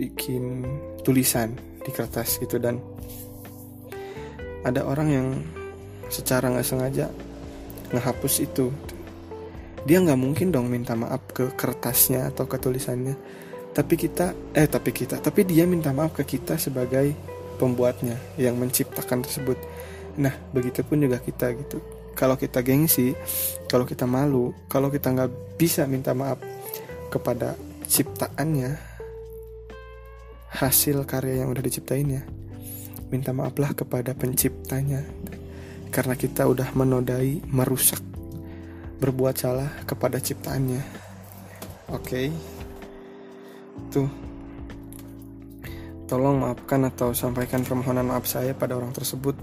bikin 0.00 0.64
tulisan 1.04 1.56
di 1.84 1.90
kertas 1.92 2.40
gitu. 2.40 2.56
Dan 2.56 2.80
ada 4.64 4.84
orang 4.84 5.08
yang 5.08 5.28
secara 6.08 6.48
nggak 6.52 6.66
sengaja 6.66 7.06
ngehapus 7.92 8.34
itu. 8.44 8.72
Dia 9.84 10.00
nggak 10.00 10.20
mungkin 10.20 10.52
dong 10.52 10.68
minta 10.68 10.92
maaf 10.92 11.24
ke 11.32 11.52
kertasnya 11.56 12.32
atau 12.32 12.44
ke 12.44 12.56
tulisannya. 12.60 13.16
Tapi 13.72 13.94
kita 13.96 14.32
eh 14.56 14.68
tapi 14.68 14.92
kita. 14.92 15.20
Tapi 15.20 15.44
dia 15.44 15.64
minta 15.68 15.92
maaf 15.92 16.16
ke 16.16 16.24
kita 16.24 16.56
sebagai 16.60 17.29
pembuatnya 17.60 18.16
yang 18.40 18.56
menciptakan 18.56 19.20
tersebut. 19.20 19.60
Nah 20.16 20.32
begitupun 20.56 21.04
juga 21.04 21.20
kita 21.20 21.52
gitu. 21.52 21.84
Kalau 22.16 22.40
kita 22.40 22.64
gengsi 22.64 23.12
kalau 23.68 23.84
kita 23.84 24.08
malu 24.08 24.56
kalau 24.72 24.88
kita 24.88 25.12
nggak 25.12 25.60
bisa 25.60 25.84
minta 25.84 26.16
maaf 26.16 26.40
kepada 27.12 27.54
ciptaannya 27.84 28.80
hasil 30.50 31.04
karya 31.06 31.44
yang 31.44 31.52
udah 31.52 31.62
diciptainnya 31.62 32.26
minta 33.10 33.34
maaflah 33.34 33.74
kepada 33.76 34.16
penciptanya. 34.16 35.02
Karena 35.90 36.14
kita 36.14 36.46
udah 36.46 36.70
menodai 36.78 37.42
merusak 37.50 37.98
berbuat 39.02 39.34
salah 39.34 39.70
kepada 39.82 40.22
ciptaannya. 40.22 40.82
Oke? 41.90 41.98
Okay. 42.06 42.26
tuh 43.90 44.29
Tolong 46.10 46.42
maafkan 46.42 46.82
atau 46.90 47.14
sampaikan 47.14 47.62
permohonan 47.62 48.10
maaf 48.10 48.26
saya 48.26 48.50
pada 48.50 48.74
orang 48.74 48.90
tersebut. 48.90 49.38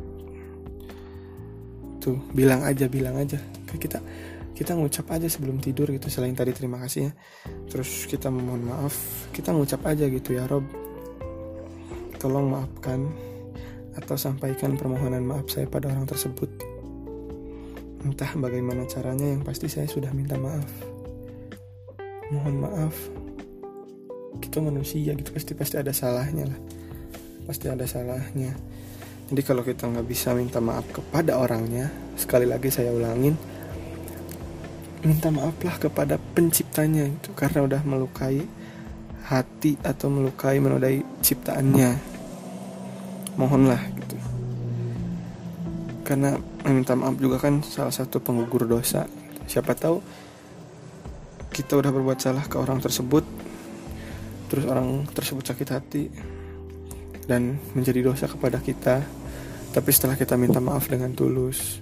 Tuh, 2.04 2.20
bilang 2.36 2.68
aja, 2.68 2.92
bilang 2.92 3.16
aja. 3.16 3.40
Kita 3.72 4.04
kita 4.52 4.76
ngucap 4.76 5.08
aja 5.16 5.32
sebelum 5.32 5.64
tidur 5.64 5.88
gitu 5.96 6.12
selain 6.12 6.36
tadi 6.36 6.52
terima 6.52 6.84
kasih 6.84 7.08
ya. 7.08 7.12
Terus 7.72 8.04
kita 8.12 8.28
memohon 8.28 8.68
maaf, 8.68 8.96
kita 9.32 9.56
ngucap 9.56 9.80
aja 9.88 10.12
gitu 10.12 10.36
ya 10.36 10.44
Rob. 10.44 10.68
Tolong 12.20 12.52
maafkan 12.52 13.08
atau 13.96 14.20
sampaikan 14.20 14.76
permohonan 14.76 15.24
maaf 15.24 15.48
saya 15.48 15.72
pada 15.72 15.88
orang 15.88 16.04
tersebut. 16.04 16.52
entah 18.08 18.32
bagaimana 18.40 18.88
caranya 18.88 19.36
yang 19.36 19.44
pasti 19.44 19.68
saya 19.68 19.90
sudah 19.90 20.14
minta 20.16 20.40
maaf 20.40 20.70
mohon 22.32 22.56
maaf 22.64 22.96
kita 24.40 24.64
manusia 24.64 25.14
gitu 25.14 25.30
pasti 25.34 25.52
pasti 25.58 25.76
ada 25.78 25.92
salahnya 25.92 26.50
lah. 26.50 26.60
Pasti 27.46 27.66
ada 27.68 27.86
salahnya. 27.88 28.54
Jadi 29.28 29.42
kalau 29.44 29.62
kita 29.62 29.92
nggak 29.92 30.08
bisa 30.08 30.32
minta 30.32 30.64
maaf 30.64 30.88
kepada 30.88 31.36
orangnya 31.36 31.92
sekali 32.16 32.48
lagi 32.48 32.72
saya 32.72 32.96
ulangin 32.96 33.36
minta 35.04 35.30
maaflah 35.30 35.78
kepada 35.78 36.18
penciptanya 36.18 37.06
itu 37.06 37.30
karena 37.38 37.64
udah 37.64 37.82
melukai 37.86 38.44
hati 39.28 39.76
atau 39.84 40.08
melukai 40.08 40.58
menodai 40.58 41.04
ciptaannya. 41.22 41.92
Mohonlah 43.38 43.82
gitu. 44.00 44.18
Karena 46.08 46.40
meminta 46.64 46.96
maaf 46.96 47.20
juga 47.20 47.38
kan 47.38 47.62
salah 47.62 47.94
satu 47.94 48.24
penggugur 48.24 48.66
dosa. 48.66 49.06
Siapa 49.46 49.76
tahu 49.76 50.00
kita 51.52 51.78
udah 51.78 51.92
berbuat 51.92 52.20
salah 52.20 52.46
ke 52.48 52.56
orang 52.58 52.80
tersebut 52.80 53.24
terus 54.58 54.74
orang 54.74 55.06
tersebut 55.14 55.46
sakit 55.54 55.70
hati 55.70 56.10
dan 57.30 57.62
menjadi 57.78 58.10
dosa 58.10 58.26
kepada 58.26 58.58
kita. 58.58 59.06
Tapi 59.70 59.90
setelah 59.94 60.18
kita 60.18 60.34
minta 60.34 60.58
maaf 60.58 60.90
dengan 60.90 61.14
tulus 61.14 61.78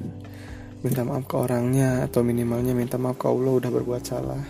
minta 0.83 1.07
maaf 1.07 1.23
ke 1.23 1.39
orangnya 1.39 2.03
atau 2.03 2.19
minimalnya 2.19 2.75
minta 2.75 2.99
maaf 2.99 3.15
ke 3.15 3.31
Allah 3.31 3.55
udah 3.55 3.71
berbuat 3.71 4.03
salah. 4.03 4.43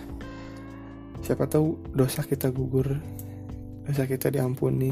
Siapa 1.22 1.46
tahu 1.46 1.94
dosa 1.94 2.26
kita 2.26 2.50
gugur 2.50 2.98
dosa 3.86 4.02
kita 4.10 4.26
diampuni 4.34 4.90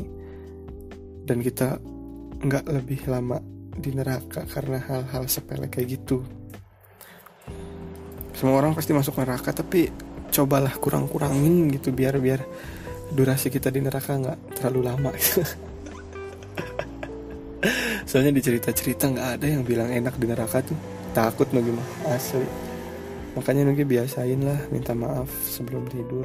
dan 1.27 1.43
kita 1.43 1.83
nggak 2.39 2.71
lebih 2.71 3.03
lama 3.11 3.43
di 3.75 3.91
neraka 3.91 4.47
karena 4.47 4.79
hal-hal 4.79 5.27
sepele 5.27 5.67
kayak 5.67 5.99
gitu. 5.99 6.23
Semua 8.31 8.63
orang 8.63 8.79
pasti 8.79 8.95
masuk 8.95 9.19
neraka 9.19 9.51
tapi 9.51 9.91
cobalah 10.31 10.79
kurang-kurangin 10.79 11.75
gitu 11.75 11.91
biar 11.91 12.23
biar 12.23 12.41
durasi 13.13 13.53
kita 13.53 13.69
di 13.69 13.85
neraka 13.85 14.17
nggak 14.17 14.39
terlalu 14.57 14.81
lama. 14.89 15.11
Soalnya 18.09 18.33
di 18.33 18.43
cerita-cerita 18.45 19.11
nggak 19.11 19.29
ada 19.41 19.47
yang 19.51 19.67
bilang 19.67 19.91
enak 19.91 20.17
di 20.17 20.27
neraka 20.31 20.63
tuh. 20.63 20.79
Takut 21.13 21.51
nugi 21.53 21.75
mah 21.75 21.89
asli. 22.15 22.47
Makanya 23.35 23.67
nugi 23.67 23.83
biasain 23.83 24.41
lah 24.41 24.61
minta 24.71 24.95
maaf 24.95 25.29
sebelum 25.51 25.85
tidur. 25.91 26.25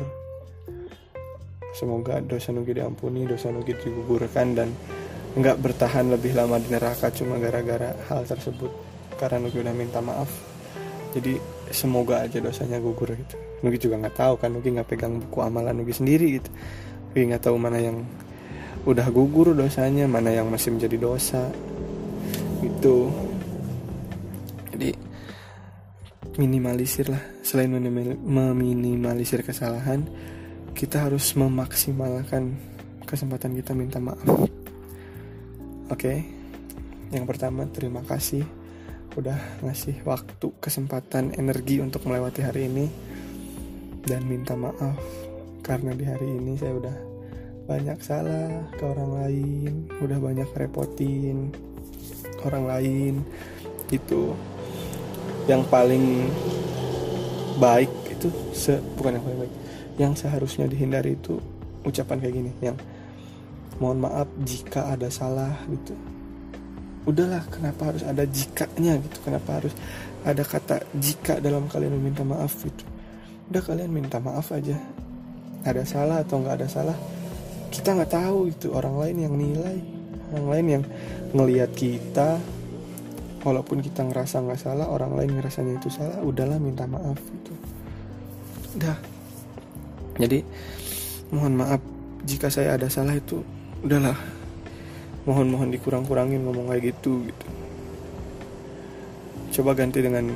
Semoga 1.73 2.21
dosa 2.21 2.53
nugi 2.53 2.77
diampuni 2.77 3.25
dosa 3.25 3.49
nugi 3.49 3.73
digugurkan 3.73 4.47
dan 4.53 4.69
nggak 5.33 5.57
bertahan 5.61 6.09
lebih 6.09 6.33
lama 6.33 6.57
di 6.57 6.69
neraka 6.73 7.09
cuma 7.11 7.41
gara-gara 7.41 7.93
hal 8.07 8.23
tersebut. 8.23 8.71
Karena 9.17 9.43
nugi 9.43 9.57
udah 9.59 9.73
minta 9.73 9.99
maaf. 9.99 10.29
Jadi 11.17 11.41
semoga 11.73 12.21
aja 12.21 12.37
dosanya 12.37 12.77
gugur 12.77 13.09
gitu 13.17 13.48
Nugi 13.65 13.77
juga 13.81 13.99
nggak 13.99 14.15
tahu 14.15 14.33
kan 14.39 14.49
Nugi 14.53 14.69
nggak 14.75 14.87
pegang 14.89 15.19
buku 15.19 15.39
amalan 15.43 15.75
Nugi 15.75 15.93
sendiri 15.95 16.39
gitu. 16.39 16.49
Nugi 17.11 17.23
nggak 17.33 17.43
tahu 17.43 17.55
mana 17.59 17.77
yang 17.79 18.03
udah 18.87 19.07
gugur 19.11 19.51
dosanya 19.51 20.07
mana 20.07 20.31
yang 20.31 20.47
masih 20.47 20.71
menjadi 20.71 20.97
dosa 20.97 21.43
gitu. 22.63 23.11
Jadi 24.75 24.95
minimalisir 26.39 27.11
lah. 27.11 27.23
Selain 27.43 27.67
meminimalisir 27.69 29.43
kesalahan 29.43 30.05
kita 30.77 31.09
harus 31.09 31.35
memaksimalkan 31.35 32.55
kesempatan 33.03 33.57
kita 33.57 33.75
minta 33.75 33.97
maaf. 33.99 34.23
Oke? 34.27 34.47
Okay? 35.89 36.39
yang 37.09 37.25
pertama 37.25 37.65
terima 37.65 38.05
kasih 38.05 38.45
udah 39.17 39.65
ngasih 39.65 40.05
waktu 40.05 40.47
kesempatan 40.61 41.33
energi 41.33 41.81
untuk 41.81 42.05
melewati 42.05 42.45
hari 42.45 42.69
ini 42.69 42.85
dan 44.09 44.25
minta 44.25 44.57
maaf. 44.57 44.97
Karena 45.61 45.93
di 45.93 46.01
hari 46.01 46.25
ini 46.25 46.57
saya 46.57 46.73
udah 46.73 46.97
banyak 47.69 47.99
salah 48.01 48.49
ke 48.73 48.81
orang 48.81 49.11
lain, 49.21 49.73
udah 50.01 50.17
banyak 50.17 50.49
repotin 50.57 51.53
orang 52.41 52.65
lain. 52.65 53.13
Itu 53.93 54.33
yang 55.45 55.61
paling 55.69 56.25
baik 57.61 57.91
itu 58.09 58.33
se 58.57 58.81
bukan 58.97 59.21
yang 59.21 59.25
paling 59.25 59.39
baik 59.45 59.55
yang 59.99 60.13
seharusnya 60.17 60.65
dihindari 60.65 61.13
itu 61.13 61.37
ucapan 61.83 62.17
kayak 62.23 62.35
gini 62.39 62.51
yang 62.63 62.77
mohon 63.83 64.01
maaf 64.01 64.25
jika 64.41 64.89
ada 64.89 65.13
salah 65.13 65.53
gitu. 65.69 65.93
Udahlah 67.05 67.41
kenapa 67.49 67.93
harus 67.93 68.03
ada 68.05 68.25
jikanya? 68.27 68.97
gitu. 69.01 69.17
Kenapa 69.23 69.61
harus 69.61 69.73
ada 70.25 70.43
kata 70.43 70.83
jika 70.97 71.37
dalam 71.39 71.69
kalian 71.69 71.95
meminta 71.95 72.25
maaf? 72.25 72.53
gitu 72.65 72.98
udah 73.49 73.61
kalian 73.65 73.91
minta 73.91 74.21
maaf 74.21 74.53
aja. 74.53 74.77
Ada 75.65 75.83
salah 75.83 76.23
atau 76.23 76.39
nggak 76.39 76.55
ada 76.55 76.69
salah 76.71 76.97
kita 77.69 77.93
nggak 77.93 78.11
tahu 78.11 78.49
itu 78.49 78.73
orang 78.73 78.97
lain 78.97 79.17
yang 79.29 79.35
nilai 79.37 79.77
orang 80.33 80.47
lain 80.49 80.65
yang 80.67 80.83
ngelihat 81.33 81.71
kita. 81.77 82.41
Walaupun 83.39 83.79
kita 83.79 84.03
ngerasa 84.03 84.43
nggak 84.43 84.59
salah 84.59 84.91
orang 84.91 85.15
lain 85.15 85.39
ngerasanya 85.39 85.79
itu 85.79 85.87
salah 85.87 86.19
udahlah 86.19 86.59
minta 86.59 86.83
maaf 86.83 87.15
itu 87.15 87.53
udah. 88.75 88.97
Jadi 90.19 90.43
mohon 91.31 91.55
maaf 91.55 91.79
jika 92.27 92.51
saya 92.51 92.75
ada 92.75 92.91
salah 92.91 93.15
itu 93.15 93.39
udahlah. 93.79 94.17
Mohon 95.23 95.47
mohon 95.55 95.69
dikurang-kurangin 95.71 96.43
ngomong 96.43 96.67
kayak 96.67 96.91
gitu 96.91 97.23
gitu. 97.31 97.47
Coba 99.55 99.71
ganti 99.71 100.03
dengan 100.03 100.27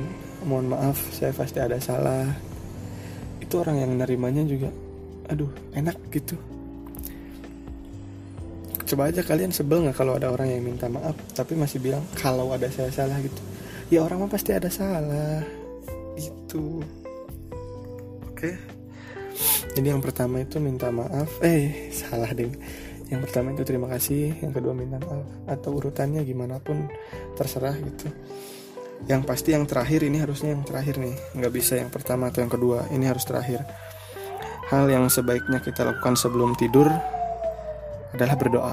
mohon 0.48 0.72
maaf 0.72 0.96
saya 1.12 1.36
pasti 1.36 1.60
ada 1.60 1.76
salah 1.76 2.24
itu 3.54 3.62
orang 3.62 3.86
yang 3.86 3.94
nerimanya 3.94 4.42
juga 4.42 4.66
aduh 5.30 5.46
enak 5.78 5.94
gitu. 6.10 6.34
Coba 8.82 9.14
aja 9.14 9.22
kalian 9.22 9.54
sebel 9.54 9.86
nggak 9.86 9.94
kalau 9.94 10.18
ada 10.18 10.34
orang 10.34 10.50
yang 10.50 10.66
minta 10.66 10.90
maaf 10.90 11.14
tapi 11.38 11.54
masih 11.54 11.78
bilang 11.78 12.02
kalau 12.18 12.50
ada 12.50 12.66
saya 12.66 12.90
salah 12.90 13.14
gitu. 13.22 13.38
Ya 13.94 14.02
orang 14.02 14.26
mah 14.26 14.30
pasti 14.34 14.50
ada 14.50 14.66
salah 14.66 15.46
itu 16.18 16.82
oke. 18.26 18.50
Jadi 19.78 19.86
yang 19.86 20.02
pertama 20.02 20.42
itu 20.42 20.58
minta 20.58 20.90
maaf 20.90 21.38
eh 21.38 21.94
salah 21.94 22.34
deh. 22.34 22.50
Yang 23.06 23.30
pertama 23.30 23.54
itu 23.54 23.62
terima 23.62 23.86
kasih 23.86 24.34
yang 24.42 24.50
kedua 24.50 24.74
minta 24.74 24.98
maaf. 24.98 25.30
Atau 25.46 25.78
urutannya 25.78 26.26
gimana 26.26 26.58
pun 26.58 26.90
terserah 27.38 27.78
gitu 27.78 28.10
yang 29.04 29.20
pasti 29.20 29.52
yang 29.52 29.68
terakhir 29.68 30.00
ini 30.04 30.20
harusnya 30.20 30.56
yang 30.56 30.64
terakhir 30.64 30.96
nih. 30.96 31.16
Nggak 31.36 31.52
bisa 31.52 31.76
yang 31.76 31.92
pertama 31.92 32.32
atau 32.32 32.40
yang 32.40 32.52
kedua. 32.52 32.88
Ini 32.88 33.04
harus 33.04 33.24
terakhir. 33.28 33.60
Hal 34.72 34.88
yang 34.88 35.12
sebaiknya 35.12 35.60
kita 35.60 35.84
lakukan 35.84 36.16
sebelum 36.16 36.56
tidur 36.56 36.88
adalah 38.16 38.36
berdoa. 38.40 38.72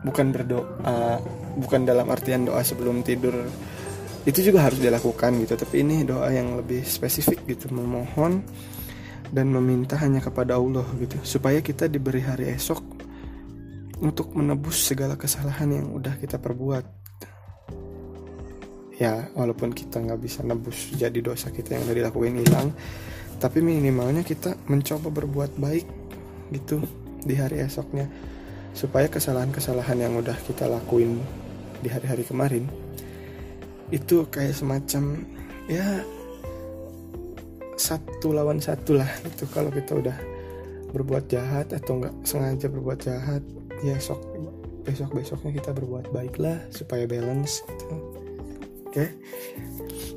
Bukan 0.00 0.32
berdoa 0.32 1.20
bukan 1.60 1.84
dalam 1.84 2.08
artian 2.08 2.48
doa 2.48 2.64
sebelum 2.64 3.04
tidur. 3.04 3.36
Itu 4.24 4.40
juga 4.40 4.64
harus 4.64 4.80
dilakukan 4.80 5.44
gitu. 5.44 5.60
Tapi 5.60 5.84
ini 5.84 6.08
doa 6.08 6.32
yang 6.32 6.56
lebih 6.56 6.80
spesifik 6.80 7.44
gitu. 7.44 7.68
Memohon 7.68 8.40
dan 9.28 9.46
meminta 9.52 10.00
hanya 10.00 10.24
kepada 10.24 10.56
Allah 10.56 10.88
gitu. 10.96 11.20
Supaya 11.20 11.60
kita 11.60 11.84
diberi 11.84 12.24
hari 12.24 12.48
esok 12.56 12.80
untuk 14.00 14.32
menebus 14.32 14.80
segala 14.80 15.20
kesalahan 15.20 15.68
yang 15.68 15.86
udah 15.92 16.16
kita 16.16 16.40
perbuat 16.40 16.99
ya 19.00 19.32
walaupun 19.32 19.72
kita 19.72 19.96
nggak 19.96 20.20
bisa 20.20 20.44
nebus 20.44 20.92
jadi 20.92 21.24
dosa 21.24 21.48
kita 21.48 21.72
yang 21.72 21.88
udah 21.88 21.96
dilakuin 21.96 22.36
hilang 22.44 22.68
tapi 23.40 23.64
minimalnya 23.64 24.20
kita 24.20 24.52
mencoba 24.68 25.08
berbuat 25.08 25.56
baik 25.56 25.88
gitu 26.52 26.84
di 27.24 27.34
hari 27.40 27.64
esoknya. 27.64 28.04
Supaya 28.76 29.08
kesalahan-kesalahan 29.10 29.98
yang 29.98 30.14
udah 30.20 30.36
kita 30.46 30.68
lakuin 30.68 31.18
di 31.80 31.88
hari-hari 31.88 32.22
kemarin 32.22 32.68
itu 33.90 34.22
kayak 34.30 34.54
semacam 34.54 35.26
ya 35.66 36.04
satu 37.74 38.30
lawan 38.30 38.62
satu 38.62 38.94
lah 38.94 39.08
itu 39.26 39.48
kalau 39.50 39.72
kita 39.72 39.98
udah 39.98 40.14
berbuat 40.94 41.26
jahat 41.26 41.74
atau 41.74 41.98
nggak 41.98 42.14
sengaja 42.22 42.70
berbuat 42.70 42.98
jahat 43.02 43.42
ya 43.82 43.98
esok 43.98 44.20
besok 44.86 45.10
besoknya 45.18 45.58
kita 45.58 45.74
berbuat 45.74 46.14
baik 46.14 46.38
lah 46.38 46.62
supaya 46.70 47.08
balance 47.10 47.66
gitu 47.66 48.09
Oke. 48.90 49.06
Okay? 49.06 49.08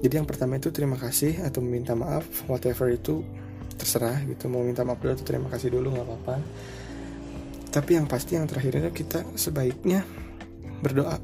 Jadi 0.01 0.17
yang 0.17 0.25
pertama 0.25 0.57
itu 0.57 0.73
terima 0.73 0.97
kasih 0.97 1.45
atau 1.45 1.62
meminta 1.62 1.93
maaf, 1.93 2.25
whatever 2.49 2.89
itu 2.89 3.21
terserah 3.77 4.17
gitu. 4.25 4.49
Mau 4.49 4.65
minta 4.65 4.81
maaf 4.81 4.97
dulu 4.97 5.13
atau 5.13 5.21
terima 5.21 5.45
kasih 5.53 5.69
dulu 5.77 5.93
nggak 5.93 6.07
apa-apa. 6.09 6.36
Tapi 7.69 7.91
yang 8.01 8.09
pasti 8.09 8.33
yang 8.33 8.49
terakhir 8.49 8.81
itu 8.81 9.05
kita 9.05 9.21
sebaiknya 9.38 10.01
berdoa, 10.81 11.21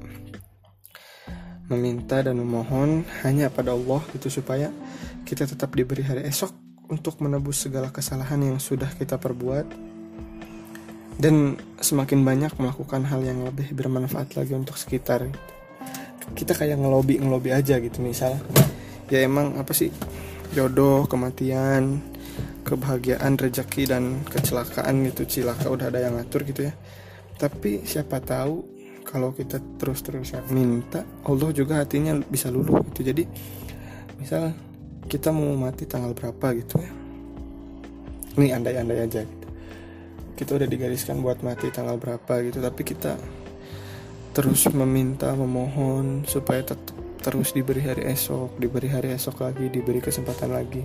meminta 1.74 2.22
dan 2.22 2.38
memohon 2.38 3.02
hanya 3.26 3.50
pada 3.50 3.74
Allah 3.74 4.06
gitu 4.14 4.30
supaya 4.30 4.70
kita 5.26 5.50
tetap 5.50 5.74
diberi 5.74 6.06
hari 6.06 6.30
esok 6.30 6.54
untuk 6.94 7.18
menebus 7.26 7.66
segala 7.66 7.90
kesalahan 7.90 8.46
yang 8.46 8.58
sudah 8.62 8.94
kita 8.94 9.18
perbuat 9.18 9.66
dan 11.18 11.58
semakin 11.82 12.22
banyak 12.22 12.54
melakukan 12.62 13.10
hal 13.10 13.26
yang 13.26 13.42
lebih 13.42 13.74
bermanfaat 13.74 14.38
lagi 14.38 14.54
untuk 14.54 14.78
sekitar. 14.78 15.26
Gitu 15.26 15.59
kita 16.34 16.54
kayak 16.56 16.78
ngelobi 16.78 17.22
ngelobi 17.22 17.50
aja 17.54 17.78
gitu 17.82 18.02
misal. 18.02 18.38
Ya 19.10 19.26
emang 19.26 19.58
apa 19.58 19.74
sih? 19.74 19.90
Jodoh 20.54 21.06
kematian 21.06 22.02
kebahagiaan 22.66 23.38
rezeki 23.38 23.84
dan 23.90 24.22
kecelakaan 24.26 25.06
gitu. 25.10 25.26
Cilaka 25.26 25.70
udah 25.70 25.90
ada 25.90 26.00
yang 26.06 26.18
ngatur 26.18 26.46
gitu 26.46 26.70
ya. 26.70 26.74
Tapi 27.40 27.88
siapa 27.88 28.22
tahu 28.22 28.80
kalau 29.08 29.34
kita 29.34 29.58
terus-terusan 29.82 30.46
minta 30.54 31.02
Allah 31.26 31.50
juga 31.50 31.82
hatinya 31.82 32.14
bisa 32.30 32.54
luluh 32.54 32.86
gitu. 32.94 33.10
Jadi 33.10 33.24
misal 34.22 34.54
kita 35.10 35.34
mau 35.34 35.58
mati 35.58 35.90
tanggal 35.90 36.14
berapa 36.14 36.54
gitu 36.54 36.78
ya. 36.78 36.92
Ini 38.38 38.54
andai-andai 38.62 39.00
aja 39.02 39.26
gitu. 39.26 39.48
Kita 40.38 40.56
udah 40.56 40.68
digariskan 40.70 41.20
buat 41.20 41.42
mati 41.42 41.74
tanggal 41.74 41.98
berapa 41.98 42.34
gitu 42.46 42.62
tapi 42.62 42.86
kita 42.86 43.18
terus 44.40 44.72
meminta 44.72 45.36
memohon 45.36 46.24
supaya 46.24 46.64
tetap 46.64 46.96
terus 47.20 47.52
diberi 47.52 47.84
hari 47.84 48.08
esok 48.08 48.56
diberi 48.56 48.88
hari 48.88 49.12
esok 49.12 49.44
lagi 49.44 49.68
diberi 49.68 50.00
kesempatan 50.00 50.56
lagi. 50.56 50.80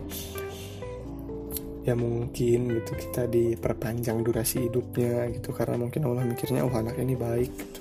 Ya 1.86 1.94
mungkin 1.94 2.74
gitu 2.74 2.98
kita 2.98 3.30
diperpanjang 3.30 4.26
durasi 4.26 4.66
hidupnya 4.66 5.30
gitu 5.38 5.54
karena 5.54 5.78
mungkin 5.78 6.02
Allah 6.02 6.26
mikirnya 6.26 6.66
oh 6.66 6.74
anak 6.74 6.98
ini 6.98 7.14
baik 7.14 7.54
gitu. 7.54 7.80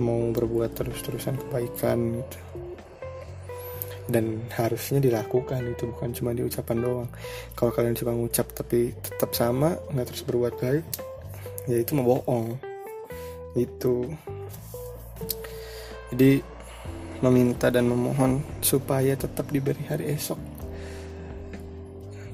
mau 0.00 0.32
berbuat 0.32 0.72
terus-terusan 0.72 1.44
kebaikan 1.44 2.16
gitu. 2.16 2.38
Dan 4.08 4.48
harusnya 4.56 4.96
dilakukan 4.96 5.76
itu 5.76 5.92
bukan 5.92 6.16
cuma 6.16 6.32
di 6.32 6.40
ucapan 6.40 6.78
doang. 6.80 7.10
Kalau 7.52 7.68
kalian 7.68 8.00
cuma 8.00 8.16
ngucap 8.16 8.48
tapi 8.56 8.96
tetap 8.96 9.36
sama 9.36 9.76
nggak 9.92 10.08
terus 10.08 10.24
berbuat 10.24 10.56
baik 10.56 10.84
ya 11.68 11.84
itu 11.84 11.92
mau 11.92 12.16
bohong. 12.16 12.56
Itu 13.60 14.08
jadi 16.12 16.44
meminta 17.24 17.72
dan 17.72 17.88
memohon 17.88 18.44
supaya 18.60 19.16
tetap 19.16 19.48
diberi 19.48 19.82
hari 19.88 20.12
esok. 20.12 20.38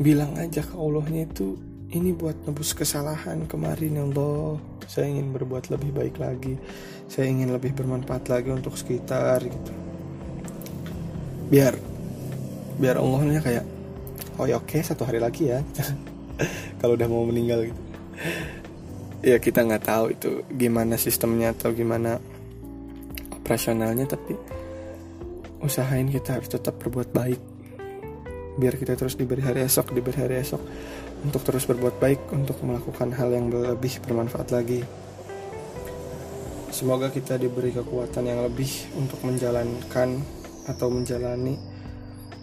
Bilang 0.03 0.35
aja 0.35 0.65
ke 0.67 0.75
Allahnya 0.75 1.29
itu 1.29 1.55
ini 1.93 2.17
buat 2.17 2.35
nebus 2.49 2.73
kesalahan 2.73 3.45
kemarin 3.47 4.01
ya 4.01 4.05
Allah. 4.09 4.59
Saya 4.89 5.13
ingin 5.13 5.31
berbuat 5.31 5.71
lebih 5.71 5.93
baik 5.93 6.17
lagi. 6.19 6.57
Saya 7.07 7.29
ingin 7.29 7.53
lebih 7.53 7.77
bermanfaat 7.77 8.33
lagi 8.33 8.51
untuk 8.51 8.75
sekitar 8.75 9.45
gitu. 9.45 9.73
Biar 11.53 11.77
biar 12.81 12.97
Allahnya 12.97 13.45
kayak 13.45 13.65
oh 14.41 14.49
ya 14.49 14.57
oke 14.59 14.81
satu 14.81 15.05
hari 15.05 15.21
lagi 15.21 15.53
ya. 15.53 15.61
Kalau 16.81 16.97
udah 16.97 17.07
mau 17.07 17.29
meninggal 17.29 17.71
gitu. 17.71 17.83
Ya 19.23 19.39
kita 19.39 19.63
nggak 19.63 19.85
tahu 19.87 20.05
itu 20.17 20.43
gimana 20.51 20.99
sistemnya 20.99 21.55
atau 21.55 21.71
gimana 21.71 22.19
operasionalnya 23.43 24.07
tapi 24.07 24.39
usahain 25.59 26.07
kita 26.07 26.39
harus 26.39 26.47
tetap 26.47 26.79
berbuat 26.79 27.11
baik. 27.11 27.41
Biar 28.55 28.79
kita 28.79 28.95
terus 28.95 29.19
diberi 29.19 29.43
hari 29.43 29.67
esok 29.67 29.91
diberi 29.91 30.19
hari 30.23 30.39
esok. 30.39 30.63
Untuk 31.23 31.43
terus 31.47 31.67
berbuat 31.67 32.03
baik 32.03 32.35
untuk 32.35 32.59
melakukan 32.67 33.15
hal 33.15 33.31
yang 33.35 33.51
lebih 33.51 33.99
bermanfaat 34.03 34.55
lagi. 34.55 34.83
Semoga 36.75 37.15
kita 37.15 37.39
diberi 37.39 37.71
kekuatan 37.71 38.27
yang 38.27 38.43
lebih 38.43 38.91
untuk 38.99 39.23
menjalankan 39.23 40.19
atau 40.67 40.89
menjalani 40.91 41.59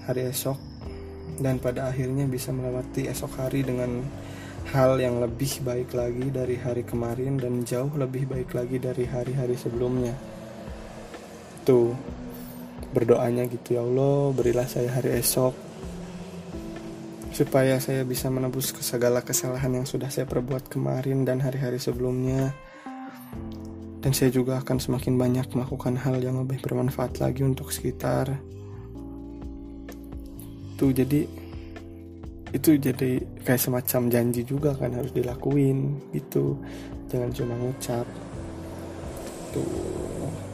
hari 0.08 0.32
esok. 0.32 0.56
Dan 1.40 1.60
pada 1.60 1.92
akhirnya 1.92 2.28
bisa 2.28 2.52
melewati 2.52 3.08
esok 3.08 3.40
hari 3.40 3.64
dengan 3.64 4.04
hal 4.72 5.00
yang 5.00 5.20
lebih 5.20 5.64
baik 5.64 5.92
lagi 5.96 6.28
dari 6.32 6.56
hari 6.60 6.84
kemarin 6.84 7.40
dan 7.40 7.64
jauh 7.68 7.92
lebih 7.96 8.28
baik 8.32 8.56
lagi 8.56 8.80
dari 8.80 9.04
hari-hari 9.08 9.60
sebelumnya. 9.60 10.39
Tuh 11.70 11.94
berdoanya 12.90 13.46
gitu 13.46 13.78
ya 13.78 13.86
Allah, 13.86 14.34
berilah 14.34 14.66
saya 14.66 14.90
hari 14.90 15.22
esok 15.22 15.54
supaya 17.30 17.78
saya 17.78 18.02
bisa 18.02 18.26
menebus 18.34 18.74
segala 18.82 19.22
kesalahan 19.22 19.78
yang 19.78 19.86
sudah 19.86 20.10
saya 20.10 20.26
perbuat 20.26 20.66
kemarin 20.66 21.30
dan 21.30 21.38
hari-hari 21.38 21.78
sebelumnya. 21.78 22.58
Dan 24.02 24.18
saya 24.18 24.34
juga 24.34 24.58
akan 24.66 24.82
semakin 24.82 25.14
banyak 25.14 25.46
melakukan 25.54 25.94
hal 26.02 26.18
yang 26.18 26.42
lebih 26.42 26.58
bermanfaat 26.58 27.22
lagi 27.22 27.46
untuk 27.46 27.70
sekitar. 27.70 28.34
Tuh 30.74 30.90
jadi 30.90 31.30
itu 32.50 32.82
jadi 32.82 33.22
kayak 33.46 33.62
semacam 33.62 34.02
janji 34.10 34.42
juga 34.42 34.74
kan 34.74 34.98
harus 34.98 35.14
dilakuin 35.14 36.02
gitu. 36.18 36.58
Jangan 37.14 37.30
cuma 37.30 37.54
ngucap. 37.62 38.10
Tuh 39.54 40.09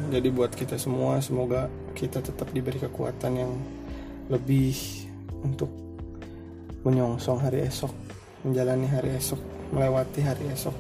jadi 0.09 0.29
buat 0.29 0.53
kita 0.53 0.77
semua 0.77 1.17
semoga 1.21 1.67
kita 1.97 2.21
tetap 2.21 2.49
diberi 2.53 2.77
kekuatan 2.77 3.33
yang 3.35 3.53
lebih 4.29 4.75
untuk 5.41 5.69
menyongsong 6.85 7.41
hari 7.41 7.65
esok 7.65 7.93
menjalani 8.45 8.85
hari 8.85 9.17
esok 9.17 9.41
melewati 9.73 10.21
hari 10.21 10.45
esok 10.53 10.73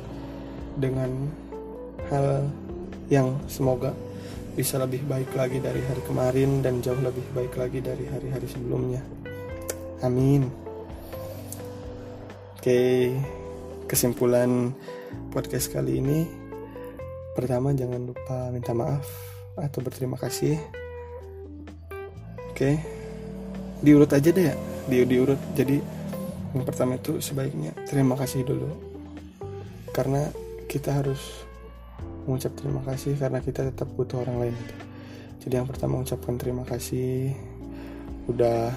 dengan 0.77 1.09
hal 2.09 2.45
yang 3.09 3.37
semoga 3.49 3.93
bisa 4.55 4.79
lebih 4.79 5.03
baik 5.09 5.35
lagi 5.35 5.59
dari 5.59 5.81
hari 5.83 6.01
kemarin 6.07 6.63
dan 6.63 6.79
jauh 6.79 6.97
lebih 7.01 7.25
baik 7.35 7.53
lagi 7.59 7.83
dari 7.83 8.07
hari-hari 8.07 8.47
sebelumnya. 8.47 9.03
Amin. 9.99 10.47
Oke, 12.55 13.11
kesimpulan 13.85 14.71
podcast 15.35 15.69
kali 15.75 15.99
ini 15.99 16.44
pertama 17.35 17.75
jangan 17.75 18.01
lupa 18.01 18.49
minta 18.49 18.71
maaf 18.71 19.05
atau 19.59 19.79
berterima 19.83 20.15
kasih. 20.15 20.55
Oke. 22.55 22.79
Diurut 23.83 24.09
aja 24.09 24.31
deh 24.31 24.45
ya. 24.49 24.55
Di 24.87 25.03
diurut. 25.03 25.37
Jadi 25.53 25.77
yang 26.55 26.63
pertama 26.63 26.95
itu 26.95 27.19
sebaiknya 27.19 27.75
terima 27.83 28.15
kasih 28.15 28.47
dulu. 28.47 28.71
Karena 29.91 30.23
kita 30.71 30.95
harus 31.03 31.45
mengucap 32.25 32.57
terima 32.57 32.81
kasih 32.81 33.13
karena 33.21 33.39
kita 33.39 33.69
tetap 33.69 33.85
butuh 33.93 34.25
orang 34.25 34.49
lain 34.49 34.57
jadi 35.45 35.61
yang 35.61 35.69
pertama 35.69 36.01
mengucapkan 36.01 36.35
terima 36.41 36.65
kasih 36.65 37.37
udah 38.25 38.73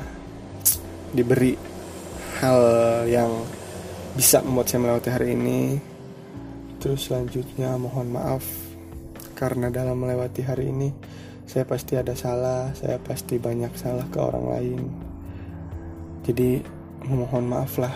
diberi 1.16 1.56
hal 2.44 2.60
yang 3.08 3.32
bisa 4.12 4.44
membuat 4.44 4.68
saya 4.68 4.84
melewati 4.84 5.08
hari 5.08 5.32
ini 5.32 5.80
terus 6.78 7.10
selanjutnya 7.10 7.74
mohon 7.78 8.10
maaf 8.14 8.42
karena 9.34 9.70
dalam 9.70 9.98
melewati 9.98 10.42
hari 10.42 10.70
ini 10.70 10.90
saya 11.46 11.66
pasti 11.66 11.98
ada 11.98 12.14
salah 12.14 12.74
saya 12.74 12.98
pasti 13.02 13.38
banyak 13.38 13.70
salah 13.74 14.06
ke 14.10 14.18
orang 14.18 14.46
lain 14.46 14.80
jadi 16.26 16.62
memohon 17.06 17.46
maaf 17.46 17.78
lah 17.78 17.94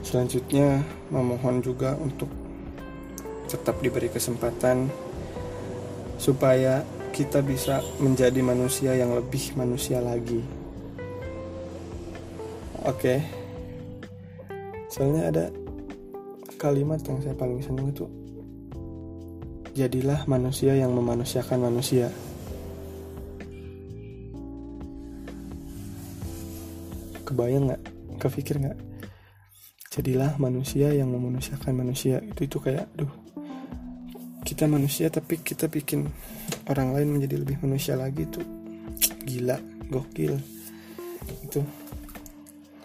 selanjutnya 0.00 0.84
memohon 1.12 1.60
juga 1.60 1.96
untuk 2.00 2.28
tetap 3.48 3.80
diberi 3.80 4.12
kesempatan 4.12 4.88
supaya 6.20 6.84
kita 7.14 7.40
bisa 7.40 7.80
menjadi 7.98 8.38
manusia 8.44 8.92
yang 8.94 9.16
lebih 9.16 9.56
manusia 9.56 9.98
lagi. 9.98 10.44
Oke. 12.84 13.18
Okay. 13.18 13.18
Soalnya 14.92 15.22
ada 15.32 15.44
kalimat 16.58 16.98
yang 17.06 17.22
saya 17.22 17.38
paling 17.38 17.62
senang 17.62 17.88
itu 17.88 18.04
jadilah 19.78 20.26
manusia 20.26 20.74
yang 20.74 20.90
memanusiakan 20.90 21.70
manusia. 21.70 22.10
Kebayang 27.22 27.70
nggak? 27.70 27.82
Kepikir 28.18 28.58
nggak? 28.58 28.78
Jadilah 29.94 30.34
manusia 30.42 30.90
yang 30.90 31.14
memanusiakan 31.14 31.78
manusia. 31.78 32.18
Itu 32.26 32.50
itu 32.50 32.58
kayak, 32.58 32.90
duh, 32.98 33.12
kita 34.42 34.66
manusia 34.66 35.06
tapi 35.12 35.38
kita 35.44 35.70
bikin 35.70 36.10
orang 36.66 36.96
lain 36.96 37.14
menjadi 37.14 37.36
lebih 37.38 37.62
manusia 37.62 37.94
lagi 37.94 38.24
tuh 38.26 38.40
gila 39.28 39.60
gokil 39.92 40.40
itu 41.44 41.60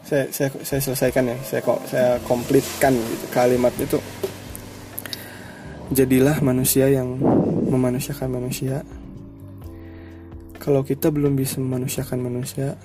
saya 0.04 0.30
saya 0.30 0.50
saya 0.62 0.82
selesaikan 0.84 1.32
ya. 1.32 1.38
Saya 1.42 1.62
kok 1.64 1.80
saya 1.90 2.20
komplitkan 2.28 2.94
gitu. 2.96 3.26
Kalimat 3.32 3.74
itu 3.80 3.98
jadilah 5.92 6.38
manusia 6.44 6.88
yang 6.92 7.18
memanusiakan 7.68 8.30
manusia. 8.30 8.86
Kalau 10.62 10.86
kita 10.86 11.12
belum 11.12 11.36
bisa 11.36 11.60
memanusiakan 11.60 12.20
manusia 12.24 12.80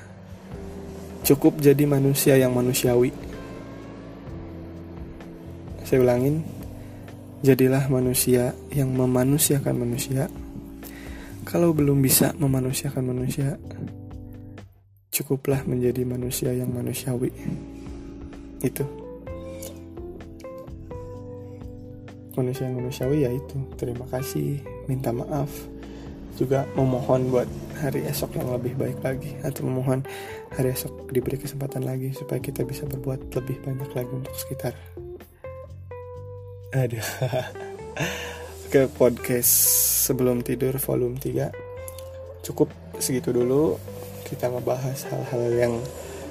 cukup 1.23 1.61
jadi 1.61 1.85
manusia 1.85 2.35
yang 2.41 2.57
manusiawi. 2.57 3.13
Saya 5.85 6.05
ulangin 6.05 6.45
Jadilah 7.39 7.87
manusia 7.87 8.51
yang 8.75 8.91
memanusiakan 8.99 9.79
manusia. 9.79 10.27
Kalau 11.47 11.71
belum 11.71 12.03
bisa 12.03 12.35
memanusiakan 12.35 13.15
manusia, 13.15 13.55
cukuplah 15.19 15.67
menjadi 15.67 16.07
manusia 16.07 16.55
yang 16.55 16.71
manusiawi. 16.71 17.35
Itu. 18.63 18.87
Manusia 22.39 22.71
yang 22.71 22.79
manusiawi 22.79 23.27
ya 23.27 23.31
itu. 23.35 23.59
Terima 23.75 24.07
kasih, 24.07 24.63
minta 24.87 25.11
maaf, 25.11 25.51
juga 26.39 26.71
memohon 26.79 27.35
buat 27.35 27.51
hari 27.83 28.07
esok 28.07 28.39
yang 28.39 28.55
lebih 28.55 28.79
baik 28.79 29.03
lagi. 29.03 29.35
Atau 29.43 29.67
memohon 29.67 30.07
hari 30.55 30.71
esok 30.71 31.11
diberi 31.11 31.35
kesempatan 31.35 31.83
lagi 31.83 32.15
supaya 32.15 32.39
kita 32.39 32.63
bisa 32.63 32.87
berbuat 32.87 33.35
lebih 33.35 33.59
banyak 33.67 33.91
lagi 33.91 34.13
untuk 34.15 34.35
sekitar. 34.39 34.79
Ada 36.71 37.03
ke 38.73 38.87
podcast 38.95 39.51
sebelum 40.07 40.45
tidur 40.45 40.77
volume 40.77 41.17
3 41.17 41.49
cukup 42.45 42.69
segitu 43.01 43.33
dulu 43.33 43.81
kita 44.29 44.53
ngebahas 44.53 44.99
hal-hal 45.09 45.45
yang 45.57 45.75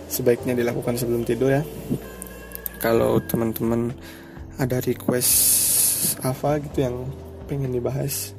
sebaiknya 0.08 0.54
dilakukan 0.54 0.96
sebelum 0.96 1.26
tidur 1.26 1.52
ya. 1.52 1.64
Kalau 2.78 3.18
teman-teman 3.26 3.92
ada 4.62 4.78
request 4.80 5.34
apa 6.22 6.62
gitu 6.62 6.86
yang 6.86 6.96
pengen 7.50 7.74
dibahas 7.74 8.38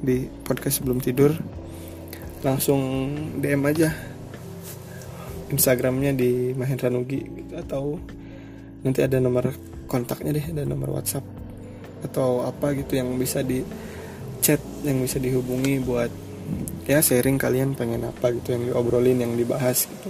di 0.00 0.28
podcast 0.44 0.80
sebelum 0.80 1.00
tidur 1.04 1.36
langsung 2.40 3.12
DM 3.40 3.64
aja. 3.68 3.92
Instagramnya 5.44 6.16
di 6.16 6.56
Mahendra 6.56 6.88
Nugi 6.88 7.20
gitu, 7.20 7.54
atau 7.54 8.00
nanti 8.82 9.04
ada 9.04 9.20
nomor 9.20 9.52
kontaknya 9.86 10.34
deh 10.34 10.46
ada 10.50 10.64
nomor 10.66 10.98
WhatsApp 10.98 11.22
atau 12.02 12.42
apa 12.42 12.72
gitu 12.74 12.98
yang 12.98 13.14
bisa 13.20 13.44
di 13.44 13.62
chat 14.40 14.58
yang 14.82 15.00
bisa 15.04 15.20
dihubungi 15.20 15.78
buat 15.84 16.10
ya 16.84 17.00
sharing 17.00 17.40
kalian 17.40 17.72
pengen 17.72 18.04
apa 18.04 18.32
gitu 18.36 18.54
yang 18.54 18.70
diobrolin 18.70 19.18
yang 19.20 19.32
dibahas 19.34 19.88
gitu. 19.88 20.08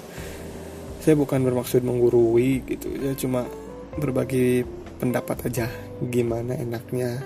Saya 1.04 1.14
bukan 1.20 1.44
bermaksud 1.44 1.84
menggurui 1.84 2.64
gitu 2.64 2.88
ya 2.98 3.12
cuma 3.14 3.44
berbagi 4.00 4.64
pendapat 4.98 5.52
aja 5.52 5.66
gimana 6.00 6.56
enaknya 6.56 7.22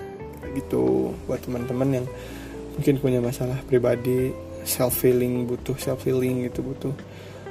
gitu 0.53 1.13
buat 1.25 1.41
teman-teman 1.41 2.01
yang 2.01 2.05
mungkin 2.75 2.95
punya 2.99 3.19
masalah 3.23 3.57
pribadi 3.65 4.33
self 4.67 4.99
feeling 5.01 5.47
butuh 5.47 5.77
self 5.79 6.03
feeling 6.03 6.45
gitu 6.49 6.61
butuh 6.61 6.93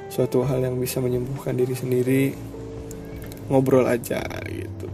suatu 0.09 0.41
hal 0.45 0.61
yang 0.63 0.77
bisa 0.77 1.01
menyembuhkan 1.01 1.53
diri 1.53 1.75
sendiri 1.77 2.23
ngobrol 3.49 3.85
aja 3.89 4.21
gitu. 4.45 4.87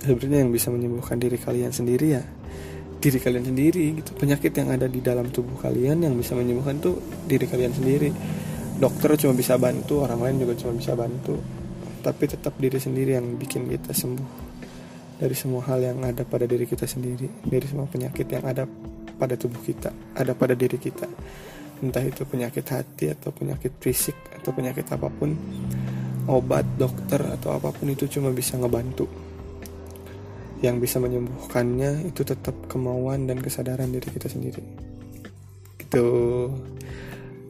Sebenarnya 0.00 0.48
yang 0.48 0.52
bisa 0.52 0.72
menyembuhkan 0.72 1.20
diri 1.20 1.36
kalian 1.36 1.72
sendiri 1.72 2.16
ya 2.16 2.24
diri 3.00 3.18
kalian 3.18 3.44
sendiri 3.48 3.84
gitu. 3.96 4.12
Penyakit 4.12 4.52
yang 4.52 4.68
ada 4.76 4.84
di 4.84 5.00
dalam 5.00 5.32
tubuh 5.32 5.56
kalian 5.56 6.04
yang 6.04 6.14
bisa 6.14 6.36
menyembuhkan 6.36 6.78
tuh 6.78 7.00
diri 7.24 7.48
kalian 7.48 7.72
sendiri. 7.72 8.12
Dokter 8.76 9.16
cuma 9.16 9.32
bisa 9.32 9.56
bantu 9.56 10.04
orang 10.04 10.20
lain 10.20 10.36
juga 10.44 10.54
cuma 10.60 10.76
bisa 10.76 10.92
bantu. 10.92 11.40
Tapi 12.00 12.24
tetap 12.28 12.56
diri 12.60 12.76
sendiri 12.76 13.16
yang 13.16 13.40
bikin 13.40 13.66
kita 13.66 13.96
sembuh. 13.96 14.52
Dari 15.20 15.36
semua 15.36 15.60
hal 15.68 15.84
yang 15.84 16.00
ada 16.00 16.24
pada 16.24 16.48
diri 16.48 16.64
kita 16.64 16.88
sendiri, 16.88 17.28
dari 17.44 17.66
semua 17.68 17.84
penyakit 17.84 18.24
yang 18.24 18.40
ada 18.40 18.64
pada 19.20 19.36
tubuh 19.36 19.60
kita, 19.60 19.92
ada 20.16 20.32
pada 20.32 20.56
diri 20.56 20.80
kita. 20.80 21.04
Entah 21.84 22.00
itu 22.00 22.24
penyakit 22.24 22.64
hati 22.72 23.12
atau 23.12 23.28
penyakit 23.28 23.76
fisik 23.84 24.16
atau 24.32 24.52
penyakit 24.56 24.88
apa 24.88 25.12
pun, 25.12 25.36
obat, 26.24 26.64
dokter 26.80 27.20
atau 27.36 27.52
apa 27.52 27.68
pun 27.68 27.92
itu 27.92 28.08
cuma 28.08 28.32
bisa 28.32 28.56
ngebantu. 28.56 29.29
Yang 30.60 30.76
bisa 30.84 30.96
menyembuhkannya 31.00 32.04
itu 32.08 32.20
tetap 32.24 32.54
kemauan 32.68 33.24
dan 33.24 33.40
kesadaran 33.40 33.88
diri 33.88 34.08
kita 34.12 34.28
sendiri. 34.28 34.60
Gitu. 35.80 36.06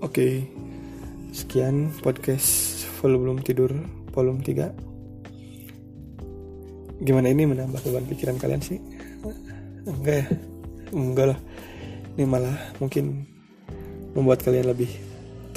Oke. 0.01 0.11
Okay. 0.11 0.35
Sekian 1.31 1.95
podcast 2.03 2.83
volume 2.99 3.39
tidur 3.41 3.71
volume 4.11 4.43
3 4.43 4.91
gimana 7.01 7.33
ini 7.33 7.49
menambah 7.49 7.81
beban 7.81 8.05
pikiran 8.05 8.37
kalian 8.37 8.61
sih 8.61 8.77
enggak 9.89 10.21
ya 10.21 10.27
enggak 10.93 11.27
lah 11.33 11.39
ini 12.21 12.25
malah 12.29 12.57
mungkin 12.77 13.25
membuat 14.13 14.45
kalian 14.45 14.69
lebih 14.69 14.93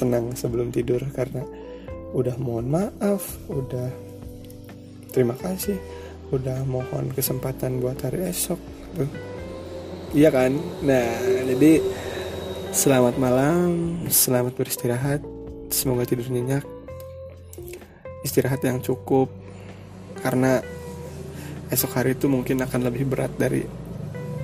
tenang 0.00 0.32
sebelum 0.32 0.72
tidur 0.72 1.04
karena 1.12 1.44
udah 2.16 2.40
mohon 2.40 2.72
maaf 2.72 3.36
udah 3.52 3.92
terima 5.12 5.36
kasih 5.36 5.76
udah 6.34 6.66
mohon 6.66 7.14
kesempatan 7.14 7.78
buat 7.78 7.98
hari 8.02 8.26
esok 8.26 8.58
tuh. 8.98 9.10
Iya 10.14 10.30
kan? 10.34 10.54
Nah 10.82 11.06
jadi 11.46 11.82
selamat 12.74 13.14
malam 13.18 14.02
selamat 14.10 14.54
beristirahat. 14.58 15.22
Semoga 15.70 16.06
tidur 16.06 16.26
nyenyak. 16.30 16.66
Istirahat 18.26 18.62
yang 18.66 18.82
cukup 18.82 19.30
karena 20.22 20.62
esok 21.70 21.98
hari 21.98 22.14
itu 22.18 22.26
mungkin 22.30 22.62
akan 22.62 22.86
lebih 22.86 23.06
berat 23.06 23.34
dari 23.34 23.66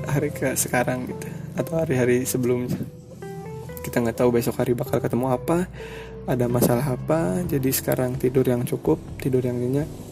hari 0.06 0.34
ke 0.34 0.54
sekarang 0.58 1.06
gitu 1.06 1.26
atau 1.58 1.74
hari-hari 1.82 2.22
sebelumnya. 2.26 2.78
Kita 3.80 3.98
nggak 4.04 4.20
tahu 4.20 4.30
besok 4.36 4.60
hari 4.60 4.76
bakal 4.76 5.00
ketemu 5.00 5.32
apa 5.32 5.66
ada 6.28 6.46
masalah 6.46 6.94
apa. 6.94 7.42
Jadi 7.48 7.70
sekarang 7.72 8.14
tidur 8.14 8.46
yang 8.46 8.62
cukup 8.62 9.00
tidur 9.18 9.42
yang 9.42 9.58
nyenyak 9.58 10.09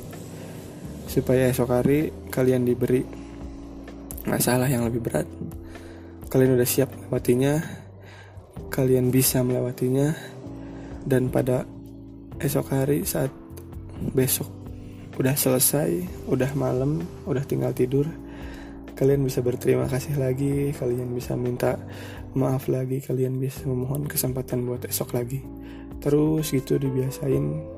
supaya 1.09 1.49
esok 1.49 1.71
hari 1.73 2.12
kalian 2.29 2.68
diberi 2.68 3.03
masalah 4.29 4.68
yang 4.68 4.85
lebih 4.85 5.01
berat 5.01 5.27
kalian 6.29 6.61
udah 6.61 6.68
siap 6.68 6.92
melewatinya 6.92 7.64
kalian 8.68 9.09
bisa 9.09 9.40
melewatinya 9.40 10.12
dan 11.09 11.33
pada 11.33 11.64
esok 12.38 12.71
hari 12.71 13.03
saat 13.09 13.33
besok 14.14 14.59
udah 15.18 15.35
selesai, 15.35 16.07
udah 16.31 16.55
malam, 16.55 17.03
udah 17.27 17.42
tinggal 17.42 17.75
tidur, 17.75 18.07
kalian 18.94 19.27
bisa 19.27 19.42
berterima 19.42 19.90
kasih 19.90 20.14
lagi, 20.14 20.71
kalian 20.79 21.11
bisa 21.11 21.35
minta 21.35 21.75
maaf 22.38 22.71
lagi, 22.71 23.03
kalian 23.03 23.42
bisa 23.42 23.66
memohon 23.66 24.07
kesempatan 24.07 24.62
buat 24.62 24.87
esok 24.87 25.18
lagi. 25.18 25.42
Terus 25.99 26.55
gitu 26.55 26.79
dibiasain 26.79 27.78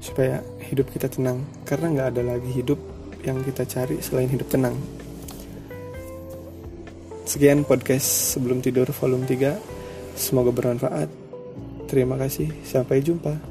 supaya 0.00 0.40
hidup 0.66 0.88
kita 0.90 1.06
tenang, 1.12 1.44
karena 1.68 1.92
nggak 1.92 2.08
ada 2.16 2.22
lagi 2.36 2.50
hidup 2.50 2.80
yang 3.20 3.44
kita 3.44 3.68
cari 3.68 4.00
selain 4.00 4.32
hidup 4.32 4.48
tenang. 4.48 4.74
Sekian 7.28 7.62
podcast 7.62 8.34
sebelum 8.34 8.58
tidur 8.58 8.90
volume 8.90 9.22
3. 9.22 9.54
Semoga 10.18 10.50
bermanfaat. 10.50 11.06
Terima 11.86 12.18
kasih. 12.18 12.50
Sampai 12.66 13.04
jumpa. 13.06 13.49